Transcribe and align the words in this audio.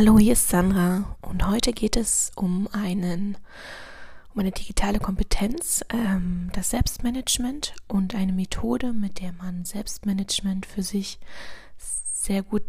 Hallo, 0.00 0.16
hier 0.16 0.34
ist 0.34 0.48
Sandra 0.48 1.16
und 1.22 1.44
heute 1.44 1.72
geht 1.72 1.96
es 1.96 2.30
um 2.36 2.68
einen 2.70 3.36
um 4.32 4.38
eine 4.38 4.52
digitale 4.52 5.00
Kompetenz, 5.00 5.84
ähm, 5.88 6.50
das 6.52 6.70
Selbstmanagement 6.70 7.74
und 7.88 8.14
eine 8.14 8.32
Methode, 8.32 8.92
mit 8.92 9.20
der 9.20 9.32
man 9.32 9.64
Selbstmanagement 9.64 10.66
für 10.66 10.84
sich 10.84 11.18
sehr 11.76 12.44
gut 12.44 12.62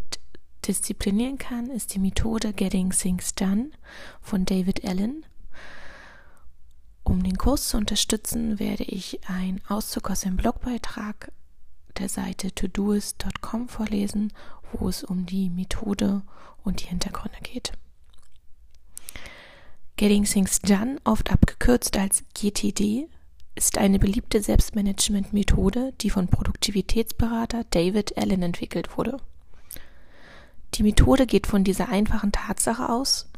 disziplinieren 0.68 1.38
kann, 1.38 1.70
ist 1.70 1.93
die 1.93 2.00
Methode 2.00 2.52
Getting 2.52 2.89
Things 2.89 3.36
Done 3.36 3.70
von 4.21 4.46
David 4.46 4.84
Allen. 4.84 5.23
Um 7.04 7.21
den 7.21 7.38
Kurs 7.38 7.70
zu 7.70 7.77
unterstützen, 7.77 8.57
werde 8.57 8.86
ich 8.86 9.20
einen 9.30 9.61
Auszug 9.68 10.09
aus 10.09 10.21
dem 10.21 10.36
Blogbeitrag 10.36 11.32
der 12.00 12.10
Seite 12.10 12.54
todoist.com 12.54 13.68
vorlesen, 13.68 14.33
wo 14.73 14.89
es 14.89 15.04
um 15.04 15.25
die 15.25 15.50
Methode 15.50 16.21
und 16.64 16.82
die 16.82 16.87
Hintergründe 16.87 17.39
geht. 17.41 17.71
Getting 19.96 20.23
Things 20.23 20.61
Done, 20.61 20.97
oft 21.04 21.32
abgekürzt 21.32 21.97
als 21.97 22.23
GTD, 22.33 23.10
ist 23.55 23.77
eine 23.77 24.00
beliebte 24.00 24.41
Selbstmanagement-Methode, 24.41 25.93
die 26.00 26.10
von 26.10 26.29
Produktivitätsberater 26.29 27.65
David 27.69 28.18
Allen 28.18 28.41
entwickelt 28.41 28.97
wurde. 28.97 29.18
Die 30.75 30.83
Methode 30.83 31.25
geht 31.25 31.47
von 31.47 31.65
dieser 31.65 31.89
einfachen 31.89 32.31
Tatsache 32.31 32.88
aus, 32.88 33.30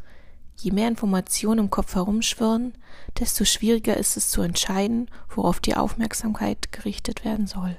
je 0.57 0.71
mehr 0.71 0.87
Informationen 0.87 1.61
im 1.61 1.69
Kopf 1.71 1.95
herumschwirren, 1.95 2.73
desto 3.17 3.45
schwieriger 3.45 3.97
ist 3.97 4.15
es 4.15 4.29
zu 4.29 4.43
entscheiden, 4.43 5.09
worauf 5.29 5.59
die 5.59 5.75
Aufmerksamkeit 5.75 6.71
gerichtet 6.71 7.25
werden 7.25 7.47
soll. 7.47 7.75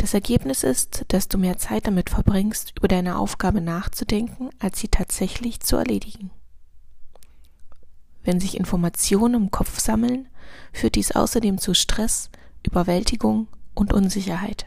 Das 0.00 0.14
Ergebnis 0.14 0.64
ist, 0.64 1.04
dass 1.08 1.28
du 1.28 1.36
mehr 1.36 1.58
Zeit 1.58 1.86
damit 1.86 2.08
verbringst, 2.08 2.72
über 2.74 2.88
deine 2.88 3.18
Aufgabe 3.18 3.60
nachzudenken, 3.60 4.48
als 4.58 4.80
sie 4.80 4.88
tatsächlich 4.88 5.60
zu 5.60 5.76
erledigen. 5.76 6.30
Wenn 8.24 8.40
sich 8.40 8.56
Informationen 8.56 9.34
im 9.34 9.50
Kopf 9.50 9.78
sammeln, 9.78 10.30
führt 10.72 10.94
dies 10.94 11.12
außerdem 11.12 11.58
zu 11.58 11.74
Stress, 11.74 12.30
Überwältigung 12.66 13.48
und 13.74 13.92
Unsicherheit. 13.92 14.64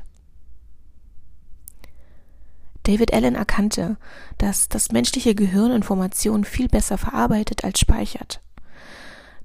David 2.83 3.11
Allen 3.11 3.33
erkannte, 3.33 3.97
dass 4.37 4.69
das 4.69 4.91
menschliche 4.91 5.33
Gehirn 5.33 5.71
Informationen 5.71 6.43
viel 6.43 6.67
besser 6.67 6.99
verarbeitet 6.99 7.63
als 7.63 7.79
speichert. 7.79 8.39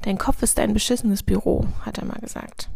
Dein 0.02 0.18
Kopf 0.18 0.42
ist 0.42 0.58
ein 0.58 0.74
beschissenes 0.74 1.22
Büro, 1.22 1.66
hat 1.80 1.96
er 1.96 2.04
mal 2.04 2.20
gesagt. 2.20 2.68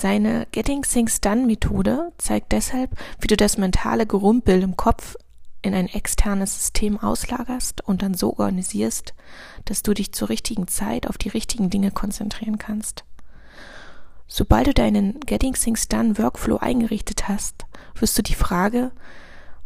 Seine 0.00 0.46
Getting 0.52 0.82
Things 0.82 1.20
Done 1.20 1.44
Methode 1.44 2.12
zeigt 2.18 2.52
deshalb, 2.52 2.92
wie 3.20 3.26
du 3.26 3.36
das 3.36 3.58
mentale 3.58 4.06
Gerumpel 4.06 4.62
im 4.62 4.76
Kopf 4.76 5.16
in 5.60 5.74
ein 5.74 5.88
externes 5.88 6.56
System 6.56 7.00
auslagerst 7.00 7.80
und 7.80 8.02
dann 8.02 8.14
so 8.14 8.38
organisierst, 8.38 9.12
dass 9.64 9.82
du 9.82 9.94
dich 9.94 10.12
zur 10.12 10.28
richtigen 10.28 10.68
Zeit 10.68 11.08
auf 11.08 11.18
die 11.18 11.30
richtigen 11.30 11.68
Dinge 11.68 11.90
konzentrieren 11.90 12.58
kannst. 12.58 13.02
Sobald 14.28 14.68
du 14.68 14.74
deinen 14.74 15.18
Getting 15.18 15.54
Things 15.54 15.88
Done 15.88 16.16
Workflow 16.16 16.58
eingerichtet 16.58 17.26
hast, 17.26 17.66
wirst 17.96 18.16
du 18.16 18.22
die 18.22 18.36
Frage, 18.36 18.92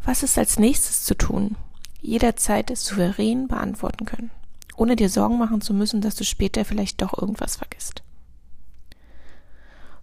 was 0.02 0.22
ist 0.22 0.38
als 0.38 0.58
nächstes 0.58 1.04
zu 1.04 1.14
tun, 1.14 1.56
jederzeit 2.00 2.74
souverän 2.74 3.48
beantworten 3.48 4.06
können, 4.06 4.30
ohne 4.78 4.96
dir 4.96 5.10
Sorgen 5.10 5.36
machen 5.36 5.60
zu 5.60 5.74
müssen, 5.74 6.00
dass 6.00 6.14
du 6.14 6.24
später 6.24 6.64
vielleicht 6.64 7.02
doch 7.02 7.12
irgendwas 7.20 7.56
vergisst. 7.56 8.02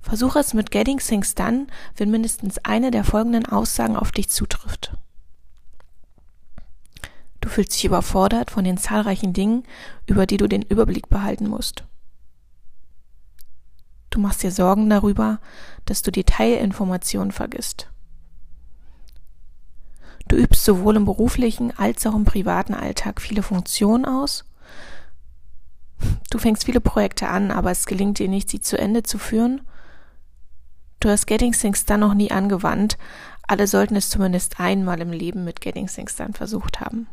Versuche 0.02 0.40
es 0.40 0.54
mit 0.54 0.72
Getting 0.72 1.00
Things 1.00 1.36
Done, 1.36 1.68
wenn 1.98 2.10
mindestens 2.10 2.58
eine 2.60 2.92
der 2.92 3.04
folgenden 3.04 3.46
Aussagen 3.46 3.96
auf 3.96 4.12
dich 4.12 4.30
zutrifft. 4.30 4.94
Du 7.42 7.50
fühlst 7.50 7.74
dich 7.74 7.86
überfordert 7.86 8.52
von 8.52 8.64
den 8.64 8.78
zahlreichen 8.78 9.34
Dingen, 9.34 9.64
über 10.06 10.26
die 10.26 10.38
du 10.38 10.48
den 10.48 10.62
Überblick 10.62 11.10
behalten 11.10 11.48
musst. 11.48 11.84
Du 14.10 14.20
machst 14.20 14.44
dir 14.44 14.52
Sorgen 14.52 14.90
darüber, 14.90 15.40
dass 15.86 16.02
du 16.02 16.12
Detailinformationen 16.12 17.32
vergisst. 17.32 17.90
Du 20.28 20.36
übst 20.36 20.64
sowohl 20.64 20.96
im 20.96 21.06
beruflichen 21.06 21.78
als 21.78 22.06
auch 22.06 22.16
im 22.16 22.26
privaten 22.26 22.74
Alltag 22.74 23.22
viele 23.22 23.44
Funktionen 23.44 24.06
aus. 24.06 24.46
Du 26.30 26.38
fängst 26.38 26.66
viele 26.66 26.82
Projekte 26.82 27.28
an, 27.28 27.52
aber 27.52 27.72
es 27.72 27.86
gelingt 27.86 28.20
dir 28.20 28.28
nicht, 28.28 28.50
sie 28.50 28.62
zu 28.62 28.78
Ende 28.78 29.04
zu 29.04 29.18
führen 29.18 29.62
Du 31.00 31.10
hast 31.10 31.28
Getting 31.28 31.54
Things 31.54 31.86
Done 31.86 32.00
noch 32.00 32.14
nie 32.14 32.32
angewandt. 32.32 32.98
Alle 33.48 33.68
sollten 33.68 33.96
es 33.96 34.10
zumindest 34.10 34.60
einmal 34.60 35.00
im 35.00 35.12
Leben 35.12 35.46
mit 35.46 35.62
Getting 35.62 35.88
Things 35.88 36.16
Done 36.16 36.34
versucht 36.34 36.82
haben. 36.82 37.08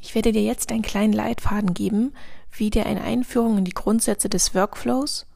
Ich 0.00 0.14
werde 0.14 0.32
dir 0.32 0.42
jetzt 0.42 0.72
einen 0.72 0.82
kleinen 0.82 1.12
Leitfaden 1.12 1.74
geben, 1.74 2.14
wie 2.50 2.70
dir 2.70 2.86
eine 2.86 3.02
Einführung 3.02 3.58
in 3.58 3.64
die 3.64 3.74
Grundsätze 3.74 4.28
des 4.28 4.54
Workflows 4.54 5.26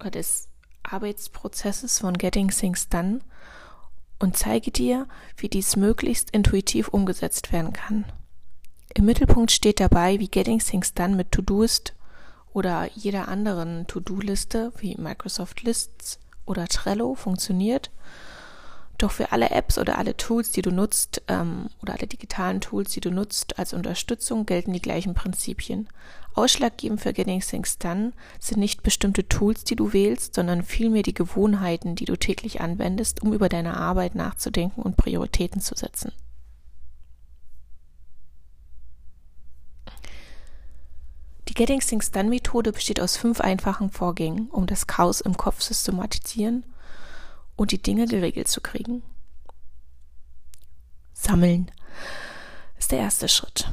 oder 0.00 0.12
des 0.12 0.48
Arbeitsprozesses 0.84 1.98
von 1.98 2.16
Getting 2.16 2.48
Things 2.48 2.88
Done 2.88 3.20
und 4.20 4.36
zeige 4.36 4.70
dir, 4.70 5.08
wie 5.36 5.48
dies 5.48 5.76
möglichst 5.76 6.30
intuitiv 6.30 6.88
umgesetzt 6.88 7.52
werden 7.52 7.72
kann. 7.72 8.04
Im 8.94 9.06
Mittelpunkt 9.06 9.50
steht 9.50 9.80
dabei, 9.80 10.20
wie 10.20 10.28
Getting 10.28 10.60
Things 10.60 10.94
Done 10.94 11.16
mit 11.16 11.32
To-Doist 11.32 11.93
oder 12.54 12.88
jeder 12.94 13.28
anderen 13.28 13.86
To-Do-Liste 13.86 14.72
wie 14.78 14.96
Microsoft 14.96 15.62
Lists 15.62 16.18
oder 16.46 16.66
Trello 16.66 17.14
funktioniert. 17.14 17.90
Doch 18.96 19.10
für 19.10 19.32
alle 19.32 19.50
Apps 19.50 19.76
oder 19.76 19.98
alle 19.98 20.16
Tools, 20.16 20.52
die 20.52 20.62
du 20.62 20.70
nutzt, 20.70 21.22
ähm, 21.26 21.68
oder 21.82 21.94
alle 21.94 22.06
digitalen 22.06 22.60
Tools, 22.60 22.92
die 22.92 23.00
du 23.00 23.10
nutzt 23.10 23.58
als 23.58 23.74
Unterstützung, 23.74 24.46
gelten 24.46 24.72
die 24.72 24.80
gleichen 24.80 25.14
Prinzipien. 25.14 25.88
Ausschlaggebend 26.34 27.00
für 27.00 27.12
Getting 27.12 27.40
Things 27.40 27.78
Done 27.78 28.12
sind 28.38 28.58
nicht 28.58 28.84
bestimmte 28.84 29.26
Tools, 29.28 29.64
die 29.64 29.76
du 29.76 29.92
wählst, 29.92 30.34
sondern 30.34 30.62
vielmehr 30.62 31.02
die 31.02 31.14
Gewohnheiten, 31.14 31.96
die 31.96 32.04
du 32.04 32.16
täglich 32.16 32.60
anwendest, 32.60 33.20
um 33.22 33.32
über 33.32 33.48
deine 33.48 33.76
Arbeit 33.76 34.14
nachzudenken 34.14 34.82
und 34.82 34.96
Prioritäten 34.96 35.60
zu 35.60 35.74
setzen. 35.74 36.12
Die 41.48 41.54
Getting 41.54 41.80
Things 41.80 42.10
Done 42.10 42.30
Methode 42.30 42.72
besteht 42.72 43.00
aus 43.00 43.16
fünf 43.16 43.40
einfachen 43.40 43.90
Vorgängen, 43.90 44.48
um 44.50 44.66
das 44.66 44.86
Chaos 44.86 45.20
im 45.20 45.36
Kopf 45.36 45.60
systematisieren 45.60 46.64
und 47.56 47.70
die 47.70 47.82
Dinge 47.82 48.06
geregelt 48.06 48.48
zu 48.48 48.60
kriegen. 48.60 49.02
Sammeln 51.12 51.70
ist 52.78 52.92
der 52.92 52.98
erste 52.98 53.28
Schritt. 53.28 53.70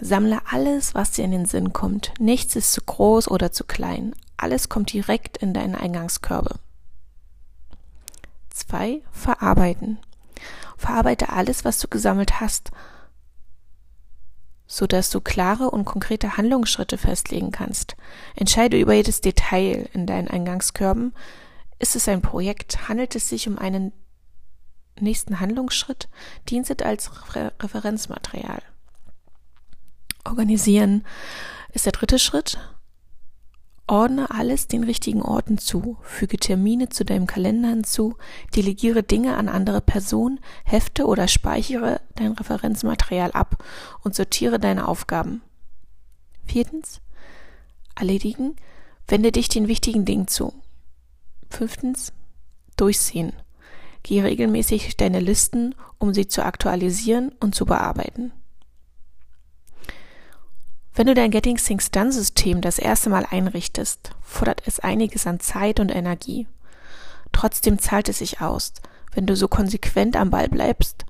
Sammle 0.00 0.40
alles, 0.50 0.94
was 0.94 1.12
dir 1.12 1.24
in 1.24 1.30
den 1.30 1.46
Sinn 1.46 1.72
kommt. 1.72 2.12
Nichts 2.18 2.56
ist 2.56 2.72
zu 2.72 2.82
groß 2.82 3.28
oder 3.28 3.52
zu 3.52 3.64
klein. 3.64 4.14
Alles 4.36 4.68
kommt 4.68 4.92
direkt 4.92 5.38
in 5.38 5.54
deine 5.54 5.78
Eingangskörbe. 5.78 6.56
Zwei, 8.50 9.02
verarbeiten. 9.12 9.98
Verarbeite 10.76 11.30
alles, 11.30 11.64
was 11.64 11.78
du 11.78 11.88
gesammelt 11.88 12.40
hast 12.40 12.70
so 14.72 14.86
dass 14.86 15.10
du 15.10 15.20
klare 15.20 15.70
und 15.70 15.84
konkrete 15.84 16.38
Handlungsschritte 16.38 16.96
festlegen 16.96 17.50
kannst. 17.50 17.94
Entscheide 18.34 18.80
über 18.80 18.94
jedes 18.94 19.20
Detail 19.20 19.86
in 19.92 20.06
deinen 20.06 20.28
Eingangskörben. 20.28 21.12
Ist 21.78 21.94
es 21.94 22.08
ein 22.08 22.22
Projekt? 22.22 22.88
Handelt 22.88 23.14
es 23.14 23.28
sich 23.28 23.46
um 23.46 23.58
einen 23.58 23.92
nächsten 24.98 25.40
Handlungsschritt? 25.40 26.08
Dient 26.48 26.70
es 26.70 26.86
als 26.86 27.10
Referenzmaterial? 27.60 28.62
Organisieren 30.24 31.04
ist 31.74 31.84
der 31.84 31.92
dritte 31.92 32.18
Schritt. 32.18 32.58
Ordne 33.86 34.30
alles 34.30 34.68
den 34.68 34.84
richtigen 34.84 35.22
Orten 35.22 35.58
zu, 35.58 35.96
füge 36.02 36.36
Termine 36.36 36.88
zu 36.88 37.04
deinem 37.04 37.26
Kalender 37.26 37.70
hinzu, 37.70 38.16
delegiere 38.54 39.02
Dinge 39.02 39.36
an 39.36 39.48
andere 39.48 39.80
Personen, 39.80 40.40
hefte 40.64 41.06
oder 41.06 41.26
speichere 41.28 42.00
dein 42.14 42.32
Referenzmaterial 42.32 43.32
ab 43.32 43.62
und 44.02 44.14
sortiere 44.14 44.58
deine 44.58 44.86
Aufgaben. 44.86 45.42
Viertens, 46.46 47.00
erledigen, 47.96 48.56
wende 49.08 49.32
dich 49.32 49.48
den 49.48 49.68
wichtigen 49.68 50.04
Dingen 50.04 50.28
zu. 50.28 50.54
Fünftens, 51.50 52.12
durchsehen. 52.76 53.32
Gehe 54.02 54.24
regelmäßig 54.24 54.96
deine 54.96 55.20
Listen, 55.20 55.74
um 55.98 56.14
sie 56.14 56.26
zu 56.26 56.44
aktualisieren 56.44 57.32
und 57.40 57.54
zu 57.54 57.66
bearbeiten. 57.66 58.32
Wenn 60.94 61.06
du 61.06 61.14
dein 61.14 61.30
Getting 61.30 61.56
Things 61.56 61.90
Done 61.90 62.12
System 62.12 62.60
das 62.60 62.78
erste 62.78 63.08
Mal 63.08 63.26
einrichtest, 63.30 64.10
fordert 64.20 64.62
es 64.66 64.78
einiges 64.78 65.26
an 65.26 65.40
Zeit 65.40 65.80
und 65.80 65.90
Energie. 65.90 66.46
Trotzdem 67.32 67.78
zahlt 67.78 68.10
es 68.10 68.18
sich 68.18 68.42
aus, 68.42 68.74
wenn 69.14 69.24
du 69.24 69.34
so 69.34 69.48
konsequent 69.48 70.16
am 70.16 70.28
Ball 70.28 70.50
bleibst, 70.50 71.06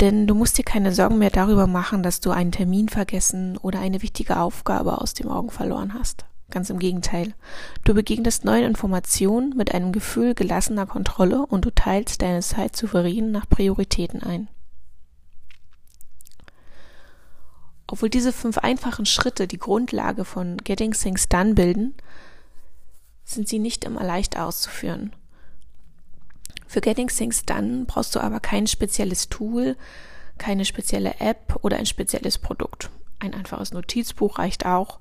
denn 0.00 0.26
du 0.26 0.34
musst 0.34 0.58
dir 0.58 0.64
keine 0.64 0.92
Sorgen 0.92 1.18
mehr 1.18 1.30
darüber 1.30 1.68
machen, 1.68 2.02
dass 2.02 2.18
du 2.18 2.32
einen 2.32 2.50
Termin 2.50 2.88
vergessen 2.88 3.56
oder 3.56 3.78
eine 3.78 4.02
wichtige 4.02 4.36
Aufgabe 4.36 5.00
aus 5.00 5.14
dem 5.14 5.28
Augen 5.28 5.50
verloren 5.50 5.94
hast. 5.94 6.24
Ganz 6.50 6.68
im 6.70 6.80
Gegenteil. 6.80 7.34
Du 7.84 7.94
begegnest 7.94 8.44
neuen 8.44 8.64
Informationen 8.64 9.54
mit 9.56 9.74
einem 9.74 9.92
Gefühl 9.92 10.34
gelassener 10.34 10.86
Kontrolle 10.86 11.46
und 11.46 11.64
du 11.64 11.70
teilst 11.70 12.20
deine 12.22 12.40
Zeit 12.40 12.74
souverän 12.74 13.30
nach 13.30 13.48
Prioritäten 13.48 14.24
ein. 14.24 14.48
Obwohl 17.90 18.10
diese 18.10 18.32
fünf 18.32 18.58
einfachen 18.58 19.06
Schritte 19.06 19.48
die 19.48 19.58
Grundlage 19.58 20.24
von 20.24 20.58
Getting 20.58 20.92
Things 20.92 21.28
Done 21.28 21.54
bilden, 21.54 21.94
sind 23.24 23.48
sie 23.48 23.58
nicht 23.58 23.84
immer 23.84 24.04
leicht 24.04 24.38
auszuführen. 24.38 25.14
Für 26.66 26.82
Getting 26.82 27.08
Things 27.08 27.46
Done 27.46 27.86
brauchst 27.86 28.14
du 28.14 28.20
aber 28.20 28.40
kein 28.40 28.66
spezielles 28.66 29.30
Tool, 29.30 29.76
keine 30.36 30.66
spezielle 30.66 31.18
App 31.18 31.58
oder 31.62 31.78
ein 31.78 31.86
spezielles 31.86 32.36
Produkt. 32.36 32.90
Ein 33.20 33.34
einfaches 33.34 33.72
Notizbuch 33.72 34.38
reicht 34.38 34.66
auch. 34.66 35.00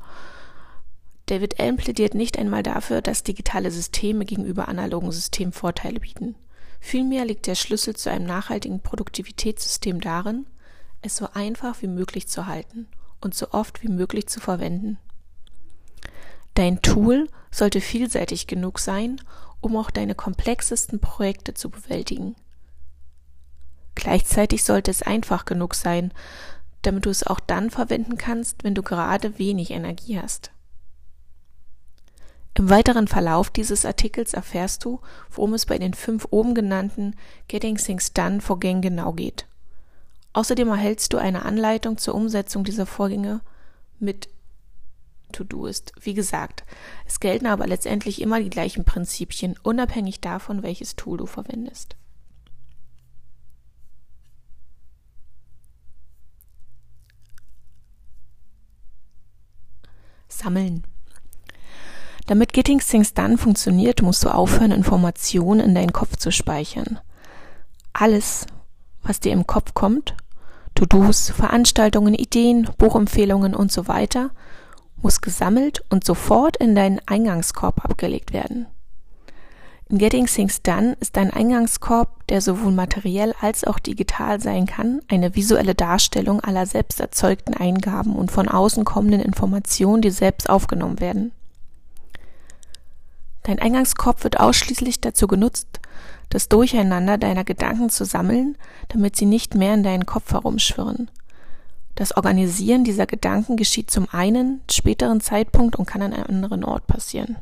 David 1.25 1.59
Allen 1.59 1.75
plädiert 1.75 2.15
nicht 2.15 2.39
einmal 2.39 2.63
dafür, 2.63 3.01
dass 3.01 3.23
digitale 3.23 3.69
Systeme 3.69 4.23
gegenüber 4.23 4.69
analogen 4.69 5.11
Systemen 5.11 5.51
Vorteile 5.51 5.99
bieten. 5.99 6.35
Vielmehr 6.79 7.25
liegt 7.25 7.47
der 7.47 7.55
Schlüssel 7.55 7.97
zu 7.97 8.09
einem 8.09 8.25
nachhaltigen 8.25 8.79
Produktivitätssystem 8.79 9.99
darin, 9.99 10.45
es 11.07 11.15
so 11.15 11.29
einfach 11.33 11.81
wie 11.81 11.87
möglich 11.87 12.27
zu 12.27 12.45
halten 12.45 12.87
und 13.19 13.33
so 13.33 13.51
oft 13.51 13.81
wie 13.81 13.89
möglich 13.89 14.27
zu 14.27 14.39
verwenden. 14.39 14.99
Dein 16.53 16.81
Tool 16.81 17.27
sollte 17.51 17.81
vielseitig 17.81 18.47
genug 18.47 18.79
sein, 18.79 19.21
um 19.61 19.75
auch 19.75 19.91
deine 19.91 20.15
komplexesten 20.15 20.99
Projekte 20.99 21.53
zu 21.53 21.69
bewältigen. 21.69 22.35
Gleichzeitig 23.95 24.63
sollte 24.63 24.91
es 24.91 25.01
einfach 25.01 25.45
genug 25.45 25.73
sein, 25.73 26.13
damit 26.83 27.05
du 27.05 27.09
es 27.09 27.25
auch 27.25 27.39
dann 27.39 27.69
verwenden 27.69 28.17
kannst, 28.17 28.63
wenn 28.63 28.75
du 28.75 28.83
gerade 28.83 29.39
wenig 29.39 29.71
Energie 29.71 30.19
hast. 30.19 30.51
Im 32.53 32.69
weiteren 32.69 33.07
Verlauf 33.07 33.51
dieses 33.51 33.85
Artikels 33.85 34.33
erfährst 34.33 34.83
du, 34.83 34.99
worum 35.29 35.53
es 35.53 35.67
bei 35.67 35.77
den 35.77 35.93
fünf 35.93 36.27
oben 36.31 36.55
genannten 36.55 37.15
Getting 37.47 37.77
Things 37.77 38.13
Done 38.13 38.41
Vorgängen 38.41 38.81
genau 38.81 39.13
geht. 39.13 39.45
Außerdem 40.37 40.67
erhältst 40.67 41.13
du 41.13 41.17
eine 41.17 41.45
Anleitung 41.45 41.97
zur 41.97 42.13
Umsetzung 42.13 42.63
dieser 42.63 42.85
Vorgänge 42.85 43.41
mit 43.97 44.29
To-Do-Ist. 45.31 45.93
Wie 45.99 46.13
gesagt, 46.13 46.63
es 47.07 47.19
gelten 47.19 47.47
aber 47.47 47.65
letztendlich 47.65 48.21
immer 48.21 48.39
die 48.39 48.51
gleichen 48.51 48.85
Prinzipien, 48.85 49.55
unabhängig 49.63 50.21
davon, 50.21 50.61
welches 50.61 50.95
Tool 50.95 51.17
du 51.17 51.25
verwendest. 51.25 51.95
Sammeln. 60.27 60.83
Damit 62.27 62.53
Getting 62.53 62.77
Things 62.77 63.15
Done 63.15 63.39
funktioniert, 63.39 64.03
musst 64.03 64.23
du 64.23 64.29
aufhören, 64.29 64.71
Informationen 64.71 65.61
in 65.61 65.73
deinen 65.73 65.93
Kopf 65.93 66.15
zu 66.17 66.31
speichern. 66.31 66.99
Alles, 67.91 68.45
was 69.01 69.19
dir 69.19 69.33
im 69.33 69.47
Kopf 69.47 69.73
kommt, 69.73 70.15
To-Dos, 70.77 71.31
Veranstaltungen, 71.31 72.13
Ideen, 72.13 72.69
Buchempfehlungen 72.77 73.55
und 73.55 73.71
so 73.71 73.87
weiter, 73.87 74.29
muss 75.01 75.21
gesammelt 75.21 75.83
und 75.89 76.03
sofort 76.03 76.55
in 76.57 76.75
deinen 76.75 77.01
Eingangskorb 77.07 77.83
abgelegt 77.83 78.31
werden. 78.31 78.67
In 79.89 79.97
Getting 79.97 80.27
Things 80.27 80.61
Done 80.61 80.95
ist 80.99 81.17
dein 81.17 81.31
Eingangskorb, 81.31 82.27
der 82.27 82.41
sowohl 82.41 82.73
materiell 82.73 83.33
als 83.41 83.63
auch 83.63 83.79
digital 83.79 84.39
sein 84.39 84.67
kann, 84.67 85.01
eine 85.07 85.33
visuelle 85.33 85.73
Darstellung 85.73 86.41
aller 86.41 86.67
selbst 86.67 86.99
erzeugten 86.99 87.55
Eingaben 87.55 88.15
und 88.15 88.31
von 88.31 88.47
außen 88.47 88.85
kommenden 88.85 89.21
Informationen, 89.21 90.03
die 90.03 90.11
selbst 90.11 90.47
aufgenommen 90.47 90.99
werden. 90.99 91.31
Dein 93.41 93.57
Eingangskorb 93.57 94.23
wird 94.23 94.39
ausschließlich 94.39 95.01
dazu 95.01 95.25
genutzt, 95.25 95.79
das 96.29 96.49
Durcheinander 96.49 97.17
deiner 97.17 97.43
Gedanken 97.43 97.89
zu 97.89 98.05
sammeln, 98.05 98.57
damit 98.89 99.15
sie 99.15 99.25
nicht 99.25 99.55
mehr 99.55 99.73
in 99.73 99.83
deinen 99.83 100.05
Kopf 100.05 100.31
herumschwirren. 100.31 101.09
Das 101.95 102.15
Organisieren 102.15 102.83
dieser 102.83 103.07
Gedanken 103.07 103.57
geschieht 103.57 103.89
zum 103.89 104.07
einen 104.11 104.61
späteren 104.69 105.21
Zeitpunkt 105.21 105.75
und 105.75 105.87
kann 105.87 106.01
an 106.01 106.13
einem 106.13 106.25
anderen 106.25 106.63
Ort 106.63 106.85
passieren. 106.85 107.37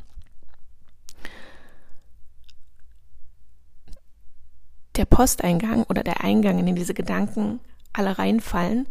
Der 4.95 5.05
Posteingang 5.05 5.83
oder 5.83 6.03
der 6.03 6.23
Eingang, 6.23 6.57
in 6.57 6.65
den 6.65 6.75
diese 6.75 6.93
Gedanken 6.93 7.59
alle 7.91 8.17
reinfallen, 8.17 8.87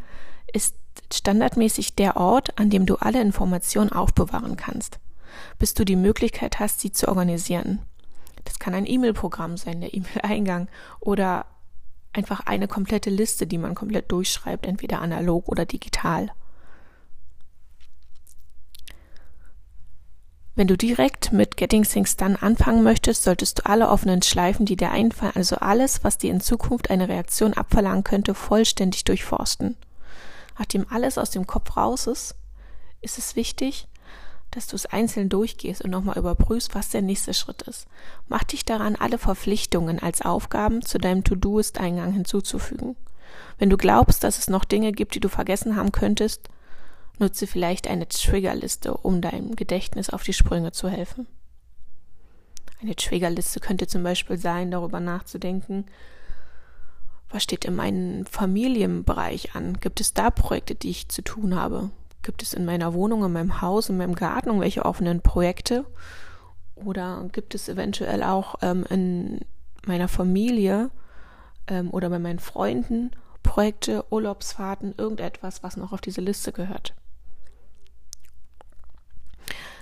ist 0.53 0.77
standardmäßig 1.13 1.95
der 1.95 2.19
Ort, 2.19 2.59
an 2.59 2.69
dem 2.69 2.85
du 2.85 2.97
alle 2.97 3.23
Informationen 3.23 3.91
aufbewahren 3.91 4.57
kannst 4.57 4.99
bis 5.59 5.75
du 5.75 5.85
die 5.85 5.97
Möglichkeit 5.97 6.59
hast, 6.61 6.81
sie 6.81 6.93
zu 6.93 7.09
organisieren. 7.09 7.81
Das 8.45 8.59
kann 8.59 8.75
ein 8.75 8.87
E-Mail-Programm 8.87 9.57
sein, 9.57 9.81
der 9.81 9.95
E-Mail-Eingang 9.95 10.69
oder 11.01 11.47
einfach 12.13 12.41
eine 12.47 12.69
komplette 12.69 13.11
Liste, 13.11 13.47
die 13.47 13.59
man 13.59 13.75
komplett 13.75 14.13
durchschreibt, 14.13 14.67
entweder 14.67 15.01
analog 15.01 15.49
oder 15.49 15.67
digital. 15.67 16.31
Wenn 20.57 20.69
du 20.69 20.77
direkt 20.77 21.33
mit 21.33 21.57
Getting 21.57 21.83
Things 21.83 22.17
Done 22.17 22.41
anfangen 22.41 22.85
möchtest, 22.85 23.25
solltest 23.25 23.59
du 23.59 23.67
alle 23.67 23.89
offenen 23.89 24.23
Schleifen, 24.23 24.67
die 24.67 24.77
dir 24.77 24.93
einfallen, 24.93 25.33
also 25.35 25.57
alles, 25.57 26.05
was 26.05 26.17
dir 26.17 26.31
in 26.31 26.41
Zukunft 26.41 26.91
eine 26.91 27.09
Reaktion 27.09 27.55
abverlangen 27.55 28.05
könnte, 28.05 28.35
vollständig 28.35 29.03
durchforsten. 29.03 29.77
Nachdem 30.57 30.87
alles 30.89 31.19
aus 31.19 31.31
dem 31.31 31.49
Kopf 31.49 31.77
raus 31.77 32.07
ist, 32.07 32.37
ist 33.01 33.19
es 33.19 33.35
wichtig, 33.35 33.89
dass 34.55 34.69
du 34.69 34.77
es 34.77 34.87
einzeln 34.87 35.29
durchgehst 35.29 35.83
und 35.83 35.91
nochmal 35.91 36.17
überprüfst, 36.17 36.75
was 36.75 36.91
der 36.91 37.03
nächste 37.03 37.35
Schritt 37.35 37.63
ist. 37.63 37.87
Mach 38.29 38.45
dich 38.45 38.65
daran, 38.65 38.95
alle 38.97 39.19
Verpflichtungen 39.19 39.99
als 39.99 40.23
Aufgaben 40.23 40.83
zu 40.83 40.99
deinem 40.99 41.25
To-Do-Ist-Eingang 41.25 42.13
hinzuzufügen. 42.13 42.97
Wenn 43.59 43.71
du 43.71 43.77
glaubst, 43.77 44.23
dass 44.23 44.39
es 44.39 44.49
noch 44.49 44.65
Dinge 44.65 44.93
gibt, 44.93 45.15
die 45.15 45.21
du 45.21 45.29
vergessen 45.29 45.75
haben 45.75 45.91
könntest, 45.91 46.49
nutze 47.19 47.47
vielleicht 47.47 47.89
eine 47.89 48.09
Triggerliste, 48.09 48.97
um 48.97 49.21
deinem 49.21 49.57
Gedächtnis 49.57 50.11
auf 50.11 50.23
die 50.23 50.33
Sprünge 50.33 50.73
zu 50.73 50.89
helfen. 50.89 51.27
Eine 52.81 52.97
Triggerliste 52.97 53.61
könnte 53.61 53.87
zum 53.87 54.03
Beispiel 54.03 54.37
sein, 54.37 54.71
darüber 54.71 55.01
nachzudenken, 55.01 55.87
was 57.31 57.43
steht 57.43 57.65
in 57.65 57.75
meinem 57.75 58.27
Familienbereich 58.27 59.57
an? 59.57 59.81
Gibt 59.81 60.01
es 60.01 60.15
da 60.15 60.31
Projekte, 60.31 60.77
die 60.77 60.91
ich 60.91 61.09
zu 61.09 61.23
tun 61.23 61.57
habe? 61.57 61.91
Gibt 62.25 62.43
es 62.43 62.55
in 62.55 62.65
meiner 62.65 62.95
Wohnung, 62.95 63.23
in 63.23 63.33
meinem 63.33 63.61
Haus, 63.61 63.91
in 63.91 63.99
meinem 63.99 64.15
Garten 64.15 64.49
irgendwelche 64.49 64.85
offenen 64.85 65.21
Projekte? 65.21 65.85
Oder 66.75 67.29
gibt 67.31 67.55
es 67.55 67.69
eventuell 67.69 68.23
auch 68.23 68.57
ähm, 68.63 68.85
in 68.89 69.41
meiner 69.87 70.09
Familie 70.09 70.91
ähm, 71.69 71.91
oder 71.91 72.09
bei 72.09 72.19
meinen 72.19 72.39
Freunden 72.39 73.11
Projekte, 73.43 74.07
Urlaubsfahrten, 74.11 74.95
irgendetwas, 74.97 75.63
was 75.63 75.77
noch 75.77 75.93
auf 75.93 76.01
diese 76.01 76.23
Liste 76.23 76.51
gehört? 76.51 76.95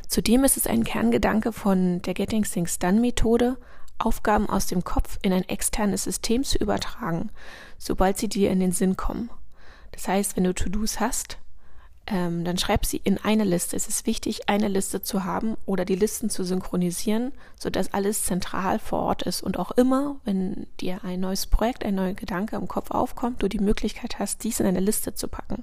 Zudem 0.08 0.42
ist 0.42 0.56
es 0.56 0.66
ein 0.66 0.82
Kerngedanke 0.82 1.52
von 1.52 2.02
der 2.02 2.12
Getting 2.12 2.42
Things 2.42 2.80
Done 2.80 3.00
Methode, 3.00 3.56
Aufgaben 3.98 4.50
aus 4.50 4.66
dem 4.66 4.82
Kopf 4.82 5.16
in 5.22 5.32
ein 5.32 5.48
externes 5.48 6.04
System 6.04 6.42
zu 6.42 6.58
übertragen, 6.58 7.30
sobald 7.78 8.18
sie 8.18 8.28
dir 8.28 8.50
in 8.50 8.58
den 8.58 8.72
Sinn 8.72 8.96
kommen. 8.96 9.30
Das 9.92 10.08
heißt, 10.08 10.36
wenn 10.36 10.44
du 10.44 10.52
To-Dos 10.54 10.98
hast, 10.98 11.38
ähm, 12.06 12.44
dann 12.44 12.58
schreib 12.58 12.84
sie 12.84 13.00
in 13.02 13.18
eine 13.18 13.44
Liste. 13.44 13.76
Es 13.76 13.86
ist 13.86 14.06
wichtig, 14.06 14.48
eine 14.48 14.68
Liste 14.68 15.02
zu 15.02 15.24
haben 15.24 15.56
oder 15.66 15.84
die 15.84 15.94
Listen 15.94 16.30
zu 16.30 16.44
synchronisieren, 16.44 17.32
sodass 17.56 17.92
alles 17.92 18.24
zentral 18.24 18.78
vor 18.78 19.00
Ort 19.00 19.22
ist 19.22 19.42
und 19.42 19.58
auch 19.58 19.70
immer, 19.72 20.16
wenn 20.24 20.66
dir 20.80 21.04
ein 21.04 21.20
neues 21.20 21.46
Projekt, 21.46 21.84
ein 21.84 21.94
neuer 21.94 22.14
Gedanke 22.14 22.56
im 22.56 22.68
Kopf 22.68 22.90
aufkommt, 22.90 23.42
du 23.42 23.48
die 23.48 23.60
Möglichkeit 23.60 24.18
hast, 24.18 24.42
dies 24.42 24.60
in 24.60 24.66
eine 24.66 24.80
Liste 24.80 25.14
zu 25.14 25.28
packen. 25.28 25.62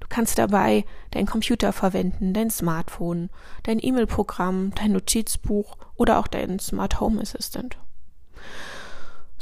Du 0.00 0.06
kannst 0.08 0.38
dabei 0.38 0.84
deinen 1.10 1.26
Computer 1.26 1.72
verwenden, 1.72 2.34
dein 2.34 2.50
Smartphone, 2.50 3.30
dein 3.64 3.78
E-Mail-Programm, 3.82 4.72
dein 4.74 4.92
Notizbuch 4.92 5.76
oder 5.96 6.18
auch 6.18 6.28
dein 6.28 6.58
Smart 6.60 7.00
Home 7.00 7.20
Assistant. 7.20 7.76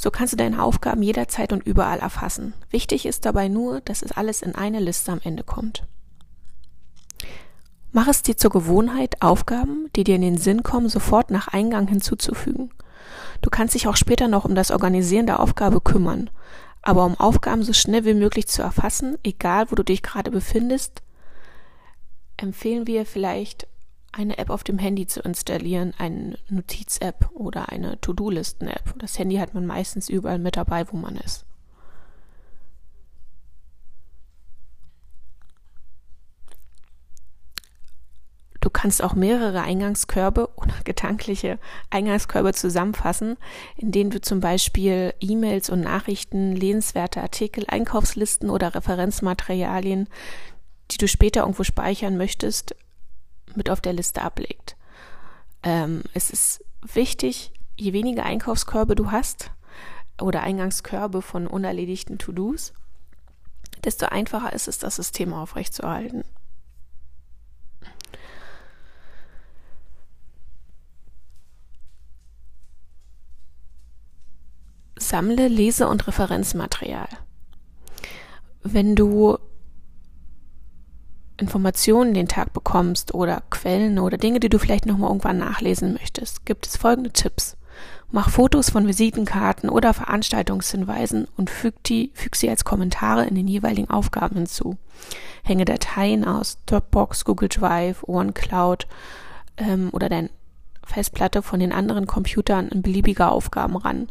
So 0.00 0.10
kannst 0.10 0.32
du 0.32 0.38
deine 0.38 0.62
Aufgaben 0.62 1.02
jederzeit 1.02 1.52
und 1.52 1.62
überall 1.62 1.98
erfassen. 1.98 2.54
Wichtig 2.70 3.04
ist 3.04 3.26
dabei 3.26 3.48
nur, 3.48 3.82
dass 3.82 4.00
es 4.00 4.12
alles 4.12 4.40
in 4.40 4.54
eine 4.54 4.80
Liste 4.80 5.12
am 5.12 5.20
Ende 5.22 5.44
kommt. 5.44 5.86
Mach 7.92 8.08
es 8.08 8.22
dir 8.22 8.34
zur 8.34 8.50
Gewohnheit, 8.50 9.20
Aufgaben, 9.20 9.90
die 9.94 10.04
dir 10.04 10.14
in 10.14 10.22
den 10.22 10.38
Sinn 10.38 10.62
kommen, 10.62 10.88
sofort 10.88 11.30
nach 11.30 11.48
Eingang 11.48 11.86
hinzuzufügen. 11.86 12.70
Du 13.42 13.50
kannst 13.50 13.74
dich 13.74 13.88
auch 13.88 13.96
später 13.96 14.26
noch 14.26 14.46
um 14.46 14.54
das 14.54 14.70
Organisieren 14.70 15.26
der 15.26 15.38
Aufgabe 15.38 15.82
kümmern. 15.82 16.30
Aber 16.80 17.04
um 17.04 17.20
Aufgaben 17.20 17.62
so 17.62 17.74
schnell 17.74 18.06
wie 18.06 18.14
möglich 18.14 18.48
zu 18.48 18.62
erfassen, 18.62 19.18
egal 19.22 19.70
wo 19.70 19.74
du 19.74 19.82
dich 19.82 20.02
gerade 20.02 20.30
befindest, 20.30 21.02
empfehlen 22.38 22.86
wir 22.86 23.04
vielleicht 23.04 23.66
eine 24.12 24.38
App 24.38 24.50
auf 24.50 24.64
dem 24.64 24.78
Handy 24.78 25.06
zu 25.06 25.20
installieren, 25.20 25.94
eine 25.98 26.38
Notiz-App 26.48 27.30
oder 27.32 27.68
eine 27.70 28.00
To-Do-Listen-App. 28.00 28.94
Das 28.98 29.18
Handy 29.18 29.36
hat 29.36 29.54
man 29.54 29.66
meistens 29.66 30.08
überall 30.08 30.38
mit 30.38 30.56
dabei, 30.56 30.90
wo 30.90 30.96
man 30.96 31.16
ist. 31.16 31.44
Du 38.60 38.68
kannst 38.68 39.02
auch 39.02 39.14
mehrere 39.14 39.62
Eingangskörbe 39.62 40.48
oder 40.56 40.74
gedankliche 40.84 41.58
Eingangskörbe 41.88 42.52
zusammenfassen, 42.52 43.36
in 43.76 43.90
denen 43.90 44.10
du 44.10 44.20
zum 44.20 44.40
Beispiel 44.40 45.14
E-Mails 45.20 45.70
und 45.70 45.80
Nachrichten, 45.80 46.54
lesenswerte 46.54 47.22
Artikel, 47.22 47.64
Einkaufslisten 47.68 48.50
oder 48.50 48.74
Referenzmaterialien, 48.74 50.08
die 50.90 50.98
du 50.98 51.08
später 51.08 51.42
irgendwo 51.42 51.64
speichern 51.64 52.16
möchtest, 52.16 52.74
mit 53.56 53.70
auf 53.70 53.80
der 53.80 53.92
Liste 53.92 54.22
ablegt. 54.22 54.76
Ähm, 55.62 56.02
es 56.14 56.30
ist 56.30 56.64
wichtig, 56.82 57.52
je 57.76 57.92
weniger 57.92 58.24
Einkaufskörbe 58.24 58.94
du 58.94 59.10
hast 59.10 59.50
oder 60.20 60.42
Eingangskörbe 60.42 61.22
von 61.22 61.46
unerledigten 61.46 62.18
To-Dos, 62.18 62.72
desto 63.84 64.06
einfacher 64.06 64.52
ist 64.52 64.68
es, 64.68 64.78
das 64.78 64.96
System 64.96 65.32
aufrechtzuerhalten. 65.32 66.24
Sammle 74.98 75.48
Lese- 75.48 75.88
und 75.88 76.06
Referenzmaterial. 76.06 77.08
Wenn 78.62 78.94
du 78.94 79.38
Informationen 81.40 82.14
den 82.14 82.28
Tag 82.28 82.52
bekommst 82.52 83.14
oder 83.14 83.42
Quellen 83.50 83.98
oder 83.98 84.18
Dinge, 84.18 84.40
die 84.40 84.48
du 84.48 84.58
vielleicht 84.58 84.86
nochmal 84.86 85.10
irgendwann 85.10 85.38
nachlesen 85.38 85.94
möchtest, 85.94 86.44
gibt 86.44 86.66
es 86.66 86.76
folgende 86.76 87.10
Tipps. 87.10 87.56
Mach 88.12 88.28
Fotos 88.28 88.70
von 88.70 88.88
Visitenkarten 88.88 89.70
oder 89.70 89.94
Veranstaltungshinweisen 89.94 91.28
und 91.36 91.48
füg, 91.48 91.82
die, 91.84 92.10
füg 92.14 92.34
sie 92.34 92.50
als 92.50 92.64
Kommentare 92.64 93.24
in 93.24 93.36
den 93.36 93.46
jeweiligen 93.46 93.88
Aufgaben 93.88 94.36
hinzu. 94.36 94.76
Hänge 95.44 95.64
Dateien 95.64 96.24
aus 96.24 96.58
Dropbox, 96.66 97.24
Google 97.24 97.48
Drive, 97.48 98.02
OneCloud 98.06 98.88
ähm, 99.56 99.90
oder 99.92 100.08
dein 100.08 100.28
Festplatte 100.84 101.42
von 101.42 101.60
den 101.60 101.72
anderen 101.72 102.06
Computern 102.06 102.68
in 102.68 102.82
beliebige 102.82 103.28
Aufgaben 103.28 103.76
ran, 103.76 104.08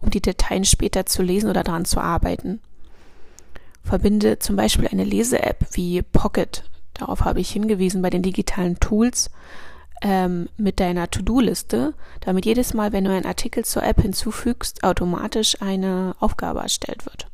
um 0.00 0.10
die 0.10 0.20
Dateien 0.20 0.64
später 0.64 1.06
zu 1.06 1.22
lesen 1.22 1.48
oder 1.48 1.62
daran 1.62 1.84
zu 1.84 2.00
arbeiten. 2.00 2.60
Verbinde 3.86 4.40
zum 4.40 4.56
Beispiel 4.56 4.88
eine 4.88 5.04
Lese-App 5.04 5.64
wie 5.72 6.02
Pocket, 6.02 6.64
darauf 6.94 7.24
habe 7.24 7.40
ich 7.40 7.50
hingewiesen 7.50 8.02
bei 8.02 8.10
den 8.10 8.22
digitalen 8.22 8.80
Tools, 8.80 9.30
ähm, 10.02 10.48
mit 10.56 10.80
deiner 10.80 11.08
To-Do-Liste, 11.08 11.94
damit 12.20 12.44
jedes 12.44 12.74
Mal, 12.74 12.92
wenn 12.92 13.04
du 13.04 13.12
einen 13.12 13.26
Artikel 13.26 13.64
zur 13.64 13.84
App 13.84 14.02
hinzufügst, 14.02 14.82
automatisch 14.82 15.62
eine 15.62 16.16
Aufgabe 16.18 16.60
erstellt 16.60 17.06
wird. 17.06 17.28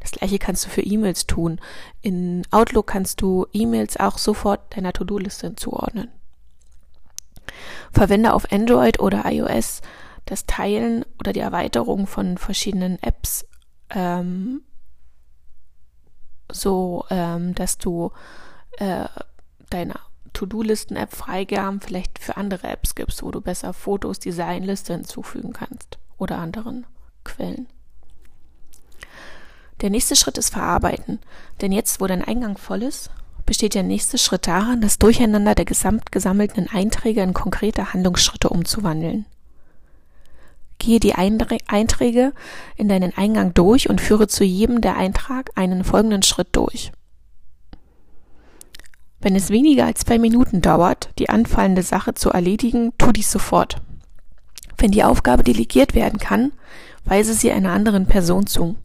Das 0.00 0.10
gleiche 0.10 0.38
kannst 0.38 0.66
du 0.66 0.68
für 0.68 0.82
E-Mails 0.82 1.26
tun. 1.26 1.60
In 2.02 2.42
Outlook 2.50 2.88
kannst 2.88 3.22
du 3.22 3.46
E-Mails 3.52 3.96
auch 3.96 4.18
sofort 4.18 4.76
deiner 4.76 4.92
To-Do-Liste 4.92 5.46
hinzuordnen. 5.46 6.08
Verwende 7.92 8.34
auf 8.34 8.50
Android 8.52 8.98
oder 8.98 9.24
iOS 9.26 9.80
das 10.26 10.44
Teilen 10.46 11.04
oder 11.20 11.32
die 11.32 11.40
Erweiterung 11.40 12.06
von 12.06 12.36
verschiedenen 12.36 13.00
Apps 13.02 13.46
ähm, 13.90 14.62
so, 16.54 17.04
ähm, 17.10 17.54
dass 17.54 17.78
du 17.78 18.12
äh, 18.78 19.06
deine 19.70 19.94
To-Do-Listen-App 20.32 21.14
Freigaben 21.14 21.80
vielleicht 21.80 22.18
für 22.18 22.36
andere 22.36 22.68
Apps 22.68 22.94
gibst, 22.94 23.22
wo 23.22 23.30
du 23.30 23.40
besser 23.40 23.72
Fotos, 23.72 24.18
Designliste 24.18 24.92
hinzufügen 24.92 25.52
kannst 25.52 25.98
oder 26.18 26.38
anderen 26.38 26.86
Quellen. 27.24 27.66
Der 29.80 29.90
nächste 29.90 30.16
Schritt 30.16 30.38
ist 30.38 30.50
Verarbeiten, 30.50 31.18
denn 31.60 31.72
jetzt, 31.72 32.00
wo 32.00 32.06
dein 32.06 32.24
Eingang 32.24 32.56
voll 32.56 32.82
ist, 32.82 33.10
besteht 33.46 33.74
der 33.74 33.82
nächste 33.82 34.18
Schritt 34.18 34.46
darin, 34.46 34.80
das 34.80 34.98
Durcheinander 34.98 35.54
der 35.54 35.64
gesamt 35.64 36.12
gesammelten 36.12 36.68
Einträge 36.68 37.22
in 37.22 37.34
konkrete 37.34 37.92
Handlungsschritte 37.92 38.48
umzuwandeln. 38.48 39.26
Gehe 40.84 41.00
die 41.00 41.14
Einträge 41.14 42.34
in 42.76 42.90
deinen 42.90 43.16
Eingang 43.16 43.54
durch 43.54 43.88
und 43.88 44.02
führe 44.02 44.28
zu 44.28 44.44
jedem 44.44 44.82
der 44.82 44.98
Eintrag 44.98 45.50
einen 45.54 45.82
folgenden 45.82 46.22
Schritt 46.22 46.48
durch. 46.52 46.92
Wenn 49.18 49.34
es 49.34 49.48
weniger 49.48 49.86
als 49.86 50.00
zwei 50.00 50.18
Minuten 50.18 50.60
dauert, 50.60 51.08
die 51.18 51.30
anfallende 51.30 51.82
Sache 51.82 52.12
zu 52.12 52.28
erledigen, 52.28 52.92
tu 52.98 53.12
dies 53.12 53.32
sofort. 53.32 53.80
Wenn 54.76 54.90
die 54.90 55.04
Aufgabe 55.04 55.42
delegiert 55.42 55.94
werden 55.94 56.18
kann, 56.18 56.52
weise 57.06 57.32
sie 57.32 57.50
einer 57.50 57.72
anderen 57.72 58.04
Person 58.04 58.46
zu. 58.46 58.76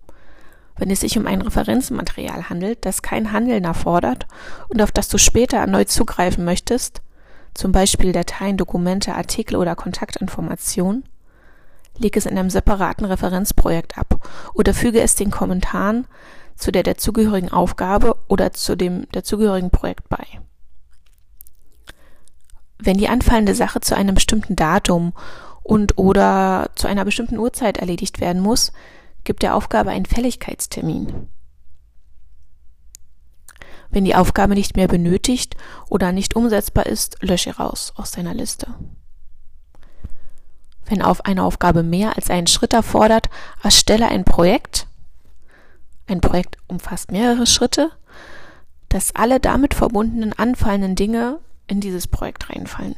Wenn 0.77 0.91
es 0.91 1.01
sich 1.01 1.17
um 1.17 1.27
ein 1.27 1.41
Referenzmaterial 1.41 2.49
handelt, 2.49 2.85
das 2.85 3.01
kein 3.01 3.33
Handeln 3.33 3.65
erfordert 3.65 4.25
und 4.69 4.81
auf 4.81 4.93
das 4.93 5.09
du 5.09 5.17
später 5.17 5.57
erneut 5.57 5.89
zugreifen 5.89 6.45
möchtest, 6.45 7.01
zum 7.53 7.73
Beispiel 7.73 8.13
Dateien, 8.13 8.55
Dokumente, 8.55 9.15
Artikel 9.15 9.57
oder 9.57 9.75
Kontaktinformationen, 9.75 11.03
leg 11.99 12.17
es 12.17 12.25
in 12.25 12.37
einem 12.37 12.49
separaten 12.49 13.05
Referenzprojekt 13.05 13.97
ab 13.97 14.27
oder 14.53 14.73
füge 14.73 15.01
es 15.01 15.15
den 15.15 15.31
Kommentaren 15.31 16.07
zu 16.55 16.71
der 16.71 16.83
dazugehörigen 16.83 17.51
Aufgabe 17.51 18.15
oder 18.27 18.51
zu 18.53 18.75
dem 18.75 19.09
dazugehörigen 19.11 19.69
Projekt 19.69 20.09
bei. 20.09 20.25
Wenn 22.77 22.97
die 22.97 23.09
anfallende 23.09 23.55
Sache 23.55 23.81
zu 23.81 23.95
einem 23.95 24.15
bestimmten 24.15 24.55
Datum 24.55 25.13
und 25.63 25.97
oder 25.97 26.69
zu 26.75 26.87
einer 26.87 27.05
bestimmten 27.05 27.37
Uhrzeit 27.37 27.77
erledigt 27.77 28.21
werden 28.21 28.41
muss, 28.41 28.71
gibt 29.23 29.43
der 29.43 29.55
Aufgabe 29.55 29.91
einen 29.91 30.05
Fälligkeitstermin. 30.05 31.27
Wenn 33.91 34.05
die 34.05 34.15
Aufgabe 34.15 34.53
nicht 34.53 34.75
mehr 34.75 34.87
benötigt 34.87 35.57
oder 35.89 36.11
nicht 36.11 36.35
umsetzbar 36.35 36.85
ist, 36.85 37.17
lösche 37.21 37.57
raus 37.57 37.91
aus 37.95 38.11
deiner 38.11 38.33
Liste. 38.33 38.67
Wenn 40.89 41.03
auf 41.03 41.23
eine 41.23 41.43
Aufgabe 41.43 41.83
mehr 41.83 42.15
als 42.15 42.31
einen 42.31 42.47
Schritt 42.47 42.73
erfordert, 42.73 43.29
erstelle 43.63 44.07
ein 44.07 44.25
Projekt. 44.25 44.87
Ein 46.07 46.19
Projekt 46.19 46.57
umfasst 46.67 47.11
mehrere 47.11 47.45
Schritte, 47.45 47.91
dass 48.89 49.15
alle 49.15 49.39
damit 49.39 49.75
verbundenen 49.75 50.33
anfallenden 50.33 50.95
Dinge 50.95 51.37
in 51.67 51.79
dieses 51.79 52.07
Projekt 52.07 52.49
reinfallen. 52.49 52.95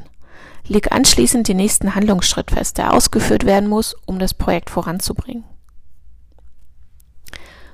Leg 0.65 0.93
anschließend 0.93 1.49
den 1.49 1.57
nächsten 1.57 1.93
Handlungsschritt 1.93 2.51
fest, 2.51 2.77
der 2.77 2.93
ausgeführt 2.93 3.45
werden 3.45 3.67
muss, 3.67 3.95
um 4.05 4.19
das 4.19 4.33
Projekt 4.33 4.69
voranzubringen. 4.69 5.43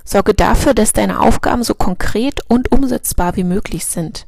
Sorge 0.04 0.34
dafür, 0.34 0.74
dass 0.74 0.94
deine 0.94 1.20
Aufgaben 1.20 1.64
so 1.64 1.76
konkret 1.76 2.40
und 2.48 2.72
umsetzbar 2.72 3.36
wie 3.36 3.44
möglich 3.44 3.86
sind. 3.86 4.26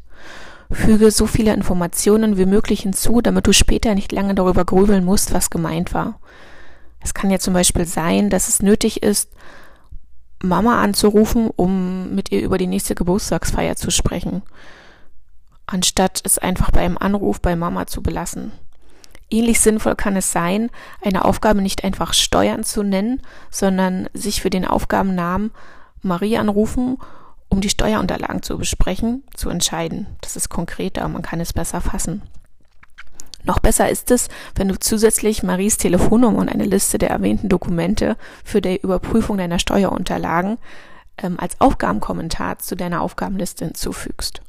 Füge 0.71 1.09
so 1.09 1.25
viele 1.25 1.53
Informationen 1.53 2.38
wie 2.38 2.45
möglich 2.45 2.81
hinzu, 2.81 3.21
damit 3.21 3.47
du 3.47 3.53
später 3.53 3.95
nicht 3.95 4.11
lange 4.11 4.35
darüber 4.35 4.65
grübeln 4.65 5.03
musst, 5.03 5.33
was 5.33 5.49
gemeint 5.49 5.93
war. 5.93 6.19
Es 6.99 7.13
kann 7.13 7.31
ja 7.31 7.39
zum 7.39 7.53
Beispiel 7.53 7.85
sein, 7.85 8.29
dass 8.29 8.47
es 8.47 8.61
nötig 8.61 9.01
ist, 9.01 9.31
Mama 10.41 10.81
anzurufen, 10.81 11.49
um 11.55 12.13
mit 12.13 12.31
ihr 12.31 12.41
über 12.41 12.57
die 12.57 12.67
nächste 12.67 12.95
Geburtstagsfeier 12.95 13.75
zu 13.75 13.91
sprechen, 13.91 14.41
anstatt 15.65 16.21
es 16.23 16.38
einfach 16.38 16.71
beim 16.71 16.97
Anruf 16.97 17.41
bei 17.41 17.55
Mama 17.55 17.88
zu 17.88 18.01
belassen. 18.01 18.51
Ähnlich 19.29 19.59
sinnvoll 19.59 19.95
kann 19.95 20.15
es 20.15 20.31
sein, 20.31 20.69
eine 21.01 21.25
Aufgabe 21.25 21.61
nicht 21.61 21.83
einfach 21.83 22.13
Steuern 22.13 22.63
zu 22.63 22.83
nennen, 22.83 23.21
sondern 23.51 24.09
sich 24.13 24.41
für 24.41 24.49
den 24.49 24.65
Aufgabennamen 24.65 25.51
Marie 26.01 26.38
anrufen 26.38 26.97
um 27.49 27.61
die 27.61 27.69
Steuerunterlagen 27.69 28.43
zu 28.43 28.57
besprechen, 28.57 29.23
zu 29.33 29.49
entscheiden. 29.49 30.07
Das 30.21 30.35
ist 30.35 30.49
konkreter, 30.49 31.07
man 31.07 31.21
kann 31.21 31.39
es 31.39 31.53
besser 31.53 31.81
fassen. 31.81 32.21
Noch 33.43 33.59
besser 33.59 33.89
ist 33.89 34.11
es, 34.11 34.27
wenn 34.55 34.67
du 34.67 34.77
zusätzlich 34.77 35.43
Maries 35.43 35.77
Telefonnummer 35.77 36.39
und 36.39 36.49
eine 36.49 36.65
Liste 36.65 36.97
der 36.97 37.09
erwähnten 37.09 37.49
Dokumente 37.49 38.17
für 38.43 38.61
die 38.61 38.77
Überprüfung 38.77 39.37
deiner 39.37 39.59
Steuerunterlagen 39.59 40.57
ähm, 41.17 41.39
als 41.39 41.59
Aufgabenkommentar 41.59 42.59
zu 42.59 42.75
deiner 42.75 43.01
Aufgabenliste 43.01 43.65
hinzufügst. 43.65 44.41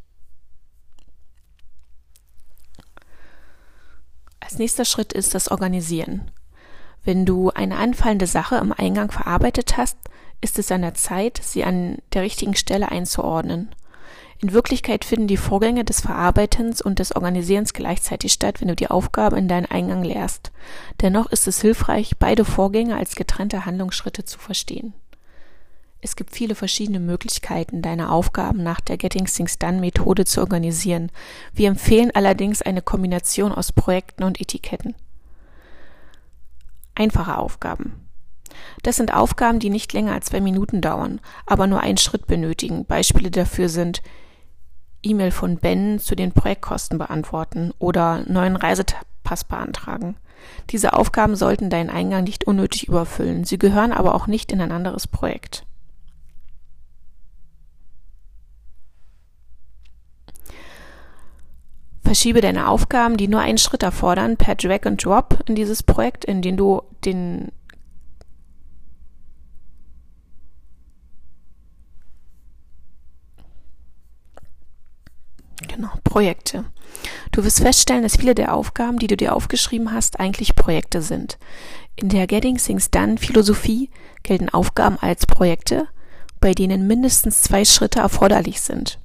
Als 4.40 4.59
nächster 4.59 4.85
Schritt 4.85 5.12
ist 5.12 5.35
das 5.35 5.50
Organisieren. 5.50 6.30
Wenn 7.04 7.25
du 7.25 7.50
eine 7.50 7.76
anfallende 7.76 8.26
Sache 8.26 8.57
im 8.57 8.73
Eingang 8.73 9.11
verarbeitet 9.11 9.76
hast, 9.76 9.97
ist 10.41 10.59
es 10.59 10.73
an 10.73 10.83
der 10.83 10.95
Zeit, 10.95 11.41
sie 11.43 11.65
an 11.65 11.99
der 12.13 12.23
richtigen 12.23 12.55
Stelle 12.55 12.91
einzuordnen. 12.91 13.71
In 14.43 14.55
Wirklichkeit 14.55 15.05
finden 15.05 15.27
die 15.27 15.37
Vorgänge 15.37 15.85
des 15.85 16.01
Verarbeitens 16.01 16.81
und 16.81 16.99
des 16.99 17.15
Organisierens 17.15 17.75
gleichzeitig 17.75 18.33
statt, 18.33 18.61
wenn 18.61 18.69
du 18.69 18.77
die 18.77 18.89
Aufgabe 18.89 19.39
in 19.39 19.49
deinen 19.49 19.67
Eingang 19.67 20.03
lehrst. 20.03 20.51
Dennoch 21.03 21.31
ist 21.31 21.47
es 21.47 21.61
hilfreich, 21.61 22.17
beide 22.19 22.47
Vorgänge 22.47 22.97
als 22.97 23.17
getrennte 23.17 23.67
Handlungsschritte 23.67 24.25
zu 24.25 24.39
verstehen. 24.39 24.95
Es 26.01 26.17
gibt 26.17 26.35
viele 26.35 26.55
verschiedene 26.55 27.01
Möglichkeiten, 27.01 27.83
deine 27.83 28.11
Aufgaben 28.11 28.63
nach 28.63 28.81
der 28.81 28.97
Getting 28.97 29.27
Things 29.27 29.59
Done 29.59 29.81
Methode 29.81 30.25
zu 30.25 30.41
organisieren. 30.41 31.13
Wir 31.53 31.69
empfehlen 31.69 32.11
allerdings 32.15 32.63
eine 32.63 32.81
Kombination 32.81 33.53
aus 33.53 33.73
Projekten 33.73 34.23
und 34.23 34.41
Etiketten. 34.41 34.95
Einfache 36.95 37.37
Aufgaben. 37.37 38.10
Das 38.83 38.97
sind 38.97 39.14
Aufgaben, 39.14 39.59
die 39.59 39.71
nicht 39.71 39.93
länger 39.93 40.12
als 40.12 40.26
zwei 40.26 40.40
Minuten 40.40 40.81
dauern, 40.81 41.21
aber 41.47 41.67
nur 41.67 41.81
einen 41.81 41.99
Schritt 41.99 42.26
benötigen. 42.26 42.85
Beispiele 42.85 43.31
dafür 43.31 43.69
sind 43.69 44.02
E-Mail 45.02 45.31
von 45.31 45.57
Ben 45.57 45.99
zu 45.99 46.14
den 46.14 46.33
Projektkosten 46.33 46.99
beantworten 46.99 47.73
oder 47.79 48.25
neuen 48.26 48.57
Reisepass 48.57 49.45
beantragen. 49.45 50.17
Diese 50.71 50.95
Aufgaben 50.95 51.37
sollten 51.37 51.71
deinen 51.71 51.90
Eingang 51.90 52.25
nicht 52.25 52.45
unnötig 52.45 52.88
überfüllen, 52.88 53.45
sie 53.45 53.59
gehören 53.59 53.93
aber 53.93 54.14
auch 54.14 54.26
nicht 54.26 54.52
in 54.52 54.61
ein 54.61 54.73
anderes 54.73 55.07
Projekt. 55.07 55.67
Verschiebe 62.02 62.40
deine 62.40 62.67
Aufgaben, 62.67 63.17
die 63.17 63.29
nur 63.29 63.40
einen 63.40 63.59
Schritt 63.59 63.85
erfordern, 63.85 64.37
per 64.37 64.57
Drag 64.57 64.85
and 64.85 65.05
Drop 65.05 65.38
in 65.47 65.55
dieses 65.55 65.85
Projekt, 65.85 66.25
in 66.25 66.43
dem 66.43 66.57
du 66.57 66.83
den 67.05 67.52
Genau, 75.69 75.90
Projekte. 76.05 76.64
Du 77.33 77.45
wirst 77.45 77.61
feststellen, 77.61 78.02
dass 78.02 78.17
viele 78.17 78.35
der 78.35 78.55
Aufgaben, 78.55 78.99
die 78.99 79.07
du 79.07 79.17
dir 79.17 79.35
aufgeschrieben 79.35 79.93
hast, 79.93 80.19
eigentlich 80.19 80.55
Projekte 80.55 81.02
sind. 81.02 81.38
In 81.97 82.09
der 82.09 82.26
Getting 82.26 82.57
Things 82.57 82.90
Done 82.90 83.19
Philosophie 83.19 83.90
gelten 84.23 84.49
Aufgaben 84.49 84.99
als 85.00 85.26
Projekte, 85.26 85.88
bei 86.40 86.52
denen 86.52 86.87
mindestens 86.87 87.43
zwei 87.43 87.64
Schritte 87.64 88.00
erforderlich 88.00 88.61
sind. 88.61 88.99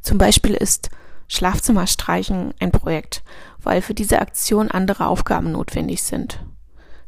Zum 0.00 0.18
Beispiel 0.18 0.54
ist 0.54 0.90
Schlafzimmer 1.28 1.86
streichen 1.86 2.54
ein 2.60 2.70
Projekt, 2.72 3.22
weil 3.62 3.82
für 3.82 3.94
diese 3.94 4.20
Aktion 4.20 4.70
andere 4.70 5.06
Aufgaben 5.06 5.52
notwendig 5.52 6.02
sind. 6.02 6.40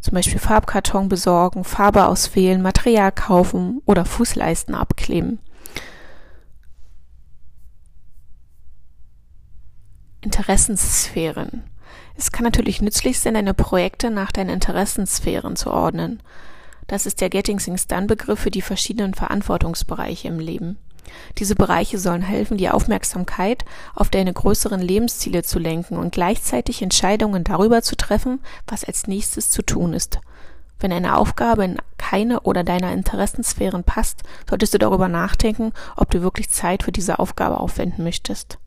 Zum 0.00 0.14
Beispiel 0.14 0.38
Farbkarton 0.38 1.08
besorgen, 1.08 1.64
Farbe 1.64 2.06
auswählen, 2.06 2.62
Material 2.62 3.10
kaufen 3.12 3.82
oder 3.84 4.04
Fußleisten 4.04 4.74
abkleben. 4.74 5.40
Interessenssphären. 10.20 11.62
Es 12.16 12.32
kann 12.32 12.44
natürlich 12.44 12.82
nützlich 12.82 13.20
sein, 13.20 13.34
deine 13.34 13.54
Projekte 13.54 14.10
nach 14.10 14.32
deinen 14.32 14.50
Interessenssphären 14.50 15.56
zu 15.56 15.70
ordnen. 15.70 16.20
Das 16.88 17.06
ist 17.06 17.20
der 17.20 17.30
Getting 17.30 17.58
Things 17.58 17.86
Done 17.86 18.06
Begriff 18.06 18.40
für 18.40 18.50
die 18.50 18.62
verschiedenen 18.62 19.14
Verantwortungsbereiche 19.14 20.28
im 20.28 20.40
Leben. 20.40 20.78
Diese 21.38 21.54
Bereiche 21.54 21.98
sollen 21.98 22.22
helfen, 22.22 22.58
die 22.58 22.68
Aufmerksamkeit 22.68 23.64
auf 23.94 24.10
deine 24.10 24.32
größeren 24.32 24.80
Lebensziele 24.80 25.42
zu 25.42 25.58
lenken 25.58 25.96
und 25.96 26.12
gleichzeitig 26.12 26.82
Entscheidungen 26.82 27.44
darüber 27.44 27.82
zu 27.82 27.96
treffen, 27.96 28.40
was 28.66 28.84
als 28.84 29.06
nächstes 29.06 29.50
zu 29.50 29.62
tun 29.62 29.92
ist. 29.92 30.18
Wenn 30.80 30.92
eine 30.92 31.16
Aufgabe 31.16 31.64
in 31.64 31.78
keine 31.96 32.40
oder 32.40 32.64
deiner 32.64 32.92
Interessensphären 32.92 33.84
passt, 33.84 34.22
solltest 34.48 34.74
du 34.74 34.78
darüber 34.78 35.08
nachdenken, 35.08 35.72
ob 35.96 36.10
du 36.10 36.22
wirklich 36.22 36.50
Zeit 36.50 36.82
für 36.82 36.92
diese 36.92 37.18
Aufgabe 37.18 37.58
aufwenden 37.58 38.04
möchtest. 38.04 38.58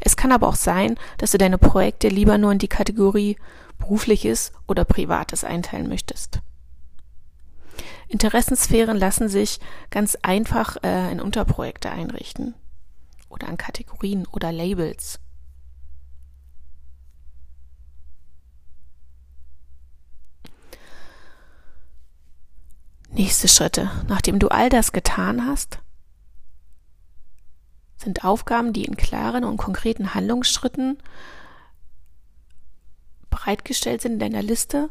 Es 0.00 0.16
kann 0.16 0.32
aber 0.32 0.48
auch 0.48 0.56
sein, 0.56 0.96
dass 1.18 1.32
du 1.32 1.38
deine 1.38 1.58
Projekte 1.58 2.08
lieber 2.08 2.38
nur 2.38 2.52
in 2.52 2.58
die 2.58 2.68
Kategorie 2.68 3.36
berufliches 3.78 4.52
oder 4.66 4.84
privates 4.84 5.44
einteilen 5.44 5.88
möchtest. 5.88 6.40
Interessensphären 8.08 8.96
lassen 8.96 9.28
sich 9.28 9.60
ganz 9.90 10.16
einfach 10.22 10.76
äh, 10.82 11.12
in 11.12 11.20
Unterprojekte 11.20 11.90
einrichten 11.90 12.54
oder 13.28 13.48
an 13.48 13.58
Kategorien 13.58 14.26
oder 14.26 14.50
Labels. 14.50 15.20
Nächste 23.10 23.48
Schritte. 23.48 23.90
Nachdem 24.06 24.38
du 24.38 24.48
all 24.48 24.68
das 24.68 24.92
getan 24.92 25.46
hast, 25.46 25.80
sind 27.98 28.24
Aufgaben, 28.24 28.72
die 28.72 28.84
in 28.84 28.96
klaren 28.96 29.44
und 29.44 29.56
konkreten 29.56 30.14
Handlungsschritten 30.14 30.98
bereitgestellt 33.30 34.00
sind 34.00 34.14
in 34.14 34.18
deiner 34.18 34.42
Liste, 34.42 34.90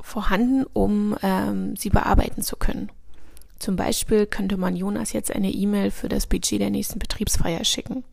vorhanden, 0.00 0.64
um 0.72 1.16
ähm, 1.22 1.76
sie 1.76 1.90
bearbeiten 1.90 2.42
zu 2.42 2.56
können. 2.56 2.90
Zum 3.58 3.76
Beispiel 3.76 4.26
könnte 4.26 4.56
man 4.56 4.76
Jonas 4.76 5.12
jetzt 5.12 5.30
eine 5.34 5.50
E-Mail 5.50 5.90
für 5.90 6.08
das 6.08 6.26
Budget 6.26 6.60
der 6.60 6.70
nächsten 6.70 6.98
Betriebsfeier 6.98 7.64
schicken. 7.64 8.04